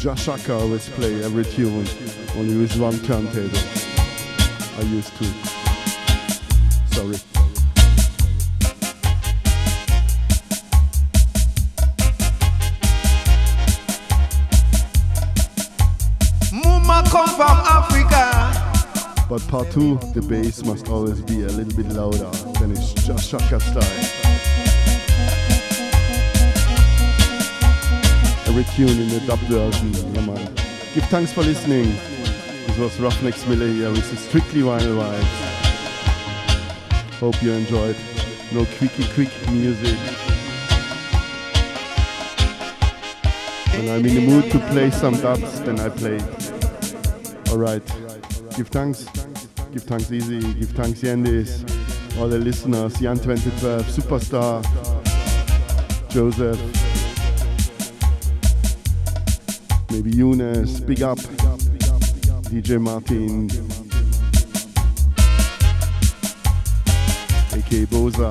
[0.00, 1.86] Jah Shaka always play every tune
[2.34, 3.58] only with one turntable.
[4.78, 5.24] I used to.
[6.94, 7.18] Sorry.
[16.50, 19.26] Mama come from Africa.
[19.28, 23.18] But part two, the bass must always be a little bit louder than it's Jah
[23.18, 24.19] Shaka style.
[28.60, 30.54] Every tune in the dub version, yeah man.
[30.92, 31.94] Give thanks for listening.
[32.66, 35.24] This was Ruffneck Smille here with the Strictly Vinyl Vibes.
[37.20, 37.96] Hope you enjoyed.
[38.52, 39.96] No quickie quick music.
[43.78, 46.20] When I'm in the mood to play some dubs, then I play.
[47.50, 47.86] Alright.
[48.58, 49.06] Give thanks.
[49.72, 50.40] Give thanks Easy.
[50.40, 51.64] Give thanks Yandis.
[52.18, 52.92] All the listeners.
[53.00, 53.86] Jan 2012.
[53.86, 54.62] Superstar.
[56.10, 56.79] Joseph.
[60.20, 60.80] Eunice.
[60.80, 61.16] Big up.
[62.50, 63.48] DJ Martin.
[67.56, 68.30] aka Boza.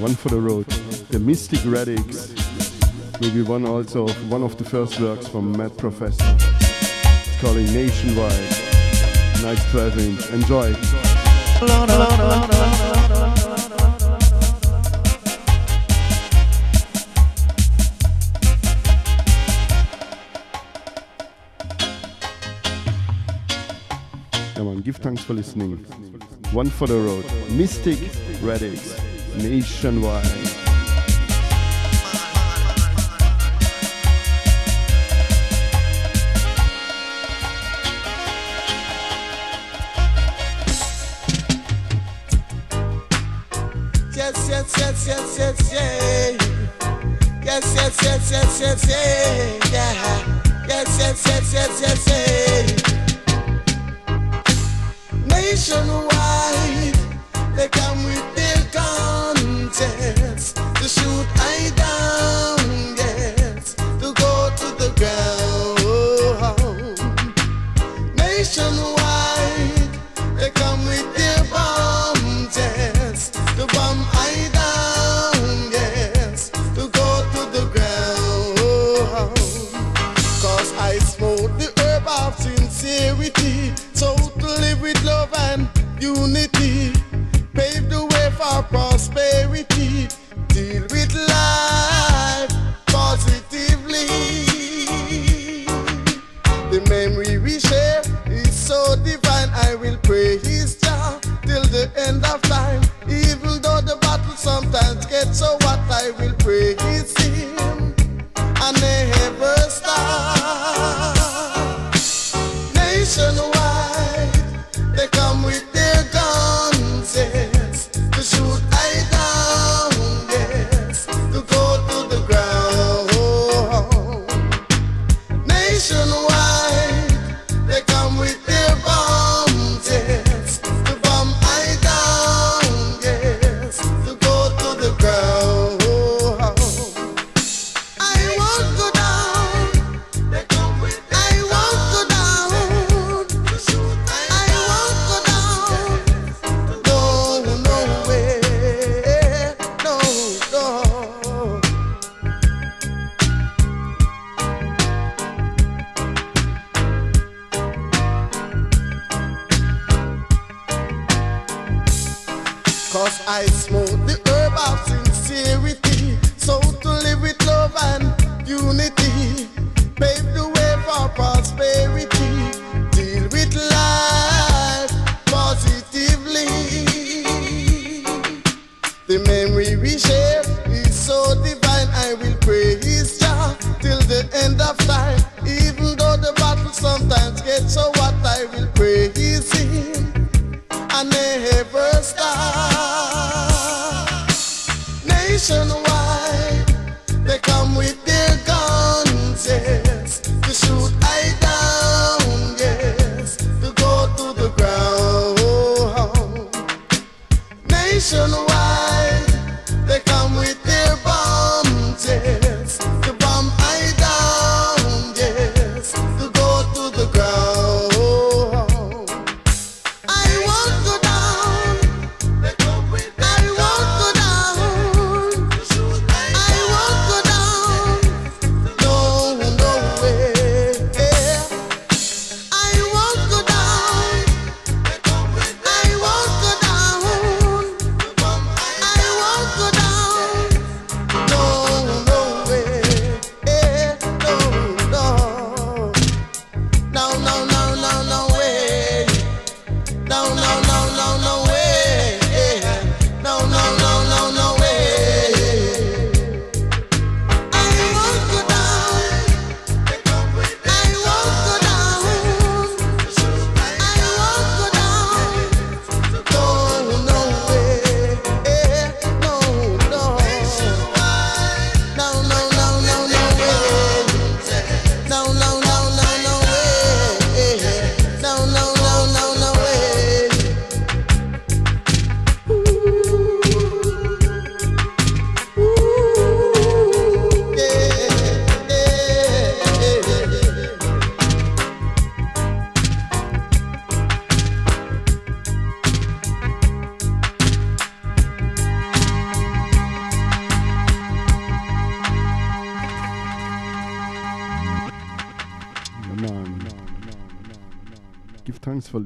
[0.00, 0.66] One for the road.
[1.10, 2.34] The Mystic Radix.
[3.20, 6.36] Maybe one also one of the first works from Mad Professor.
[6.38, 8.50] It's calling Nationwide.
[9.42, 10.30] Nice 12 inch.
[10.30, 11.11] Enjoy.
[24.54, 25.78] Come on, give thanks for listening.
[26.52, 27.24] One for the road.
[27.52, 27.98] Mystic
[28.42, 28.98] Radix.
[29.36, 30.24] Nationwide.
[30.24, 30.51] Nationwide.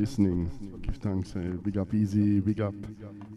[0.06, 0.48] listening.
[0.82, 1.34] Give thanks.
[1.34, 2.74] Uh, big up Easy, big up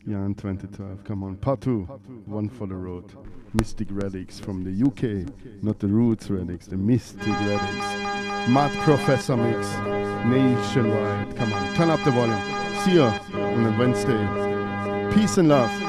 [0.07, 1.03] Jan 2012.
[1.03, 1.87] Come on, Patu,
[2.27, 3.05] one for the road.
[3.53, 5.33] Mystic Relics from the UK,
[5.63, 7.89] not the Roots Relics, the Mystic Relics.
[8.49, 9.67] Mad Professor Mix,
[10.27, 11.35] nationwide.
[11.37, 12.39] Come on, turn up the volume.
[12.83, 15.11] See you on Wednesday.
[15.11, 15.88] Peace and love.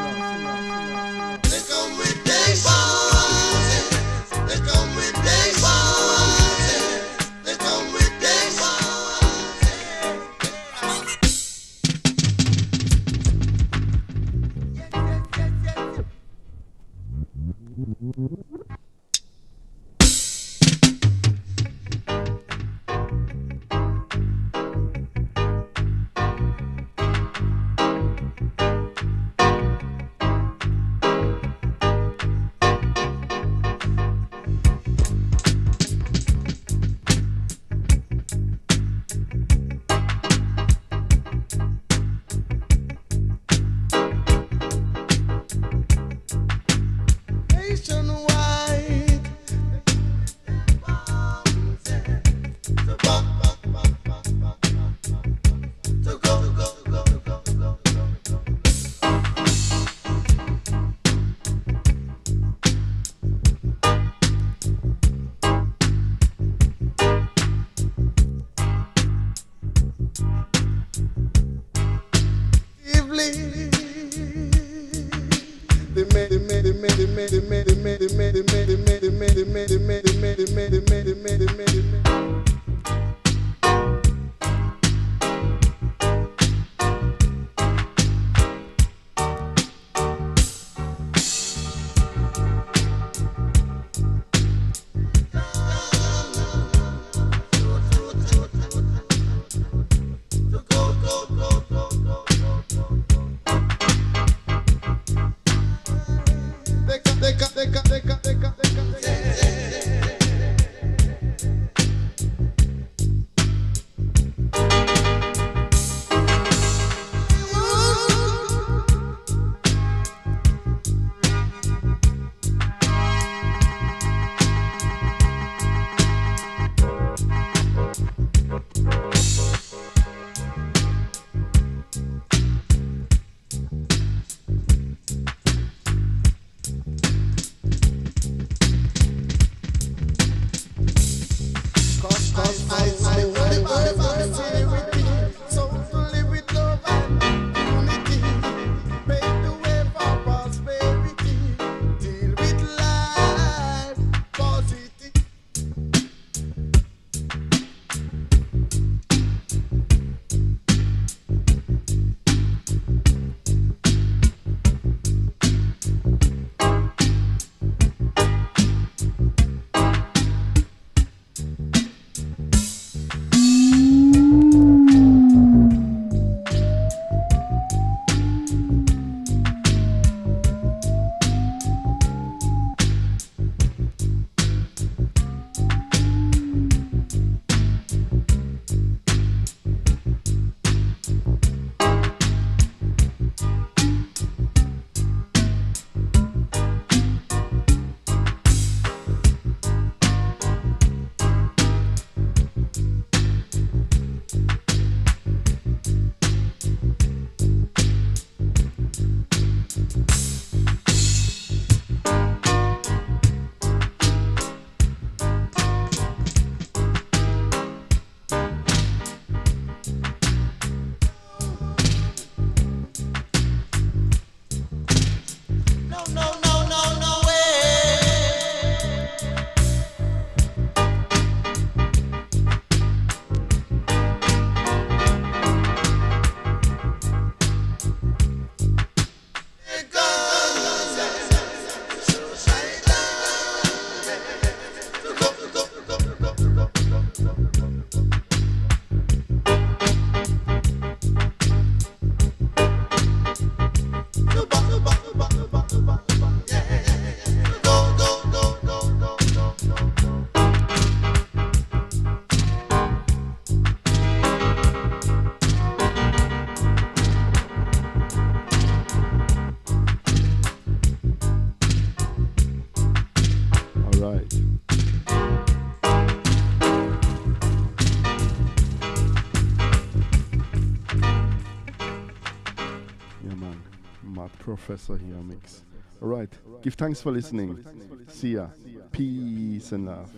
[284.71, 285.65] Professor here mix.
[286.01, 286.33] All right.
[286.63, 287.65] Give thanks for listening.
[288.07, 288.47] See ya.
[288.93, 290.13] Peace and love.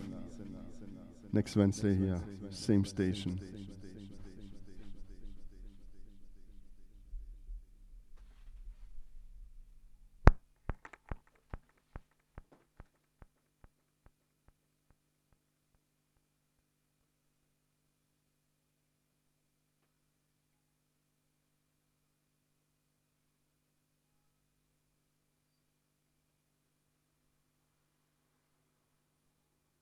[1.31, 3.39] Next Wednesday here, same station.